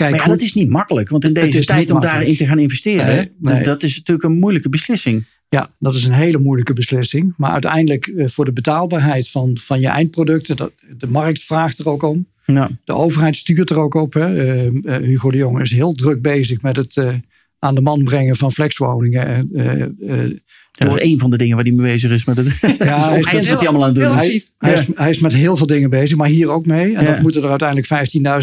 kijk 0.00 0.10
Maar 0.10 0.26
ja, 0.28 0.32
dat 0.34 0.40
is 0.40 0.54
niet 0.54 0.70
makkelijk, 0.70 1.08
want 1.08 1.24
in 1.24 1.32
deze 1.32 1.64
tijd 1.64 1.90
om 1.90 2.00
daarin 2.00 2.36
te 2.36 2.46
gaan 2.46 2.58
investeren, 2.58 3.14
Nee, 3.14 3.30
nee. 3.38 3.62
dat 3.62 3.82
is 3.82 3.96
natuurlijk 3.96 4.26
een 4.28 4.38
moeilijke 4.38 4.68
beslissing. 4.68 5.24
Ja, 5.48 5.70
dat 5.78 5.94
is 5.94 6.04
een 6.04 6.12
hele 6.12 6.38
moeilijke 6.38 6.72
beslissing. 6.72 7.34
Maar 7.36 7.50
uiteindelijk 7.50 8.06
eh, 8.06 8.28
voor 8.28 8.44
de 8.44 8.52
betaalbaarheid 8.52 9.28
van, 9.28 9.58
van 9.60 9.80
je 9.80 9.88
eindproducten, 9.88 10.56
dat, 10.56 10.72
de 10.98 11.08
markt 11.08 11.42
vraagt 11.42 11.78
er 11.78 11.88
ook 11.88 12.02
om. 12.02 12.26
Ja. 12.54 12.70
De 12.84 12.92
overheid 12.94 13.36
stuurt 13.36 13.70
er 13.70 13.78
ook 13.78 13.94
op. 13.94 14.12
Hè. 14.12 14.36
Eh, 14.36 14.66
eh, 14.66 15.02
Hugo 15.02 15.30
de 15.30 15.36
Jong 15.36 15.60
is 15.60 15.72
heel 15.72 15.92
druk 15.92 16.22
bezig 16.22 16.62
met 16.62 16.76
het 16.76 16.96
eh, 16.96 17.14
aan 17.58 17.74
de 17.74 17.80
man 17.80 18.04
brengen 18.04 18.36
van 18.36 18.52
flexwoningen. 18.52 19.50
Eh, 20.80 20.86
eh, 20.86 20.92
Dat 20.92 21.02
is 21.02 21.10
een 21.12 21.18
van 21.18 21.30
de 21.30 21.36
dingen 21.36 21.56
waar 21.56 21.64
hij 21.64 21.72
mee 21.74 21.92
bezig 21.92 22.10
is. 22.10 22.24
Maar 22.24 22.34
dat, 22.34 22.44
het 22.60 22.60
is 22.62 22.66
hij 22.78 23.40
is 23.40 23.48
wat 23.48 23.58
hij 23.60 23.68
allemaal 23.68 23.82
aan 23.82 23.94
het 23.94 23.94
doen 24.04 24.14
hij, 24.14 24.42
Ja. 24.58 24.68
is, 24.68 24.86
hij 24.94 25.10
is 25.10 25.18
met 25.18 25.32
heel 25.32 25.56
veel 25.56 25.66
dingen 25.66 25.90
bezig, 25.90 26.16
maar 26.16 26.28
hier 26.28 26.48
ook 26.50 26.66
mee. 26.66 26.94
En 26.96 27.04
Ja. 27.04 27.10
dat 27.12 27.20
moeten 27.22 27.42
er 27.42 27.48
uiteindelijk 27.50 27.88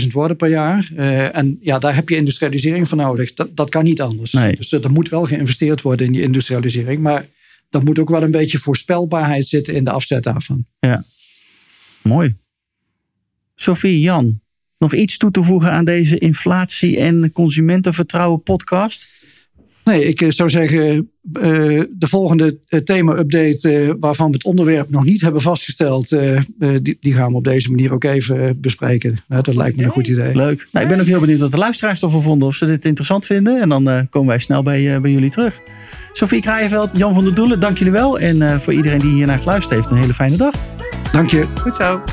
15.000 0.02 0.12
worden 0.13 0.38
per 0.38 0.50
jaar. 0.50 0.89
Eh, 0.95 1.36
en 1.36 1.58
ja, 1.62 1.80
daar 1.80 1.95
heb 1.95 2.10
je 2.10 2.15
industrialisering 2.15 2.88
voor 2.88 2.97
nodig. 2.97 3.34
Dat, 3.34 3.56
dat 3.56 3.69
kan 3.69 3.84
niet 3.84 4.02
anders. 4.02 4.32
Nee. 4.32 4.56
Dus 4.56 4.71
er 4.71 4.91
moet 4.91 5.10
wel 5.10 5.26
geïnvesteerd 5.26 5.82
worden 5.82 6.06
in 6.06 6.12
die 6.12 6.21
industrialisering. 6.21 7.02
Maar 7.02 7.26
er 7.69 7.84
moet 7.84 8.00
ook 8.00 8.10
wel 8.10 8.23
een 8.23 8.32
beetje 8.32 8.58
voorspelbaarheid 8.58 9.47
zitten 9.47 9.73
in 9.73 9.84
de 9.84 9.91
afzet 9.91 10.23
daarvan. 10.23 10.65
Mooi. 12.04 12.36
Sophie, 13.56 14.00
Jan, 14.00 14.41
nog 14.78 14.93
iets 14.93 15.17
toe 15.17 15.32
te 15.32 15.43
voegen 15.43 15.71
aan 15.71 15.86
deze 15.86 16.17
inflatie- 16.17 16.97
en 16.97 17.32
consumentenvertrouwen 17.32 18.43
podcast? 18.43 19.08
Nee, 19.88 20.06
ik 20.06 20.21
eh, 20.21 20.30
zou 20.30 20.50
zeggen, 20.50 21.12
eh, 21.34 21.52
de 21.89 22.08
volgende 22.08 22.58
eh, 22.67 22.80
thema-update, 22.80 23.69
eh, 23.69 23.93
waarvan 24.00 24.28
we 24.28 24.34
het 24.34 24.45
onderwerp 24.45 24.89
nog 24.89 25.04
niet 25.04 25.21
hebben 25.21 25.41
vastgesteld, 25.41 26.12
eh, 26.12 26.36
eh, 26.36 26.43
die, 26.82 26.97
die 27.00 27.13
gaan 27.13 27.32
we 27.32 27.38
op 27.38 27.43
deze 27.43 27.69
manier 27.69 27.93
ook 27.93 28.04
even 28.04 28.62
bespreken. 28.62 29.17
Nou, 29.28 29.43
dat 29.43 29.56
lijkt 29.56 29.78
me 29.78 29.84
een 29.84 29.89
goed 29.89 30.08
idee. 30.08 30.36
Leuk. 30.36 30.67
Nou, 30.71 30.86
ik 30.86 30.91
ben 30.91 31.00
ook 31.00 31.08
heel 31.08 31.19
benieuwd 31.19 31.39
wat 31.39 31.52
de 31.52 31.58
luisteraars 31.58 32.02
ervan 32.02 32.21
vonden. 32.21 32.47
Of 32.47 32.56
ze 32.56 32.65
dit 32.65 32.86
interessant 32.86 33.26
vinden. 33.26 33.62
En 33.62 33.69
dan 33.69 33.89
eh, 33.89 34.02
komen 34.10 34.30
wij 34.30 34.39
snel 34.39 34.63
bij, 34.63 34.95
eh, 34.95 35.02
bij 35.02 35.12
jullie 35.12 35.30
terug. 35.30 35.62
Sophie 36.13 36.41
Kraaienveld, 36.41 36.89
Jan 36.93 37.13
van 37.13 37.23
der 37.23 37.36
Doelen, 37.36 37.60
dank 37.60 37.78
jullie 37.78 37.93
wel. 37.93 38.19
En 38.19 38.41
eh, 38.41 38.60
voor 38.60 38.73
iedereen 38.73 39.00
die 39.00 39.13
hiernaar 39.13 39.39
geluisterd 39.39 39.73
heeft, 39.76 39.91
een 39.91 39.97
hele 39.97 40.13
fijne 40.13 40.38
dag. 40.38 40.54
Dank 41.12 41.30
je. 41.30 41.45
Goed 41.62 41.76
zo. 41.76 42.04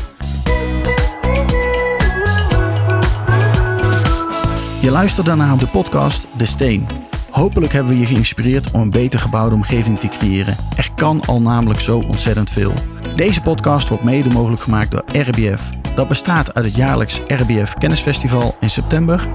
Je 4.80 4.90
luisterde 4.90 5.34
naar 5.34 5.58
de 5.58 5.68
podcast 5.68 6.26
De 6.36 6.46
Steen. 6.46 7.03
Hopelijk 7.34 7.72
hebben 7.72 7.92
we 7.92 7.98
je 7.98 8.06
geïnspireerd 8.06 8.70
om 8.70 8.80
een 8.80 8.90
beter 8.90 9.20
gebouwde 9.20 9.54
omgeving 9.54 9.98
te 9.98 10.08
creëren. 10.08 10.56
Er 10.76 10.90
kan 10.96 11.20
al 11.26 11.40
namelijk 11.40 11.80
zo 11.80 11.98
ontzettend 11.98 12.50
veel. 12.50 12.72
Deze 13.14 13.42
podcast 13.42 13.88
wordt 13.88 14.04
mede 14.04 14.30
mogelijk 14.30 14.62
gemaakt 14.62 14.90
door 14.90 15.04
RBF. 15.12 15.70
Dat 15.94 16.08
bestaat 16.08 16.54
uit 16.54 16.64
het 16.64 16.76
jaarlijks 16.76 17.20
RBF 17.26 17.74
Kennisfestival 17.74 18.56
in 18.60 18.70
september, 18.70 19.28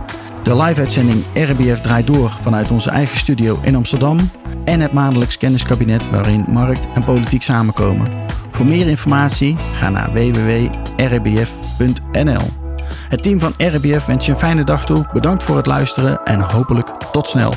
de 0.44 0.56
live-uitzending 0.56 1.24
RBF 1.34 1.82
draait 1.82 2.08
door 2.08 2.30
vanuit 2.30 2.72
onze 2.72 2.90
eigen 2.90 3.18
studio 3.18 3.60
in 3.62 3.76
Amsterdam 3.76 4.18
en 4.66 4.80
het 4.80 4.92
maandelijks 4.92 5.38
kenniskabinet 5.38 6.10
waarin 6.10 6.46
markt 6.50 6.88
en 6.94 7.04
politiek 7.04 7.44
samenkomen. 7.44 8.12
Voor 8.52 8.66
meer 8.66 8.88
informatie 8.88 9.56
ga 9.74 9.90
naar 9.90 10.12
www.rbf.nl. 10.12 11.48
Het 13.10 13.24
team 13.24 13.40
van 13.40 13.54
RBF 13.58 14.06
wens 14.06 14.26
je 14.26 14.32
een 14.32 14.38
fijne 14.38 14.64
dag 14.64 14.86
toe. 14.86 15.08
Bedankt 15.14 15.44
voor 15.44 15.56
het 15.56 15.66
luisteren 15.66 16.24
en 16.24 16.40
hopelijk 16.40 16.88
tot 17.12 17.28
snel. 17.28 17.54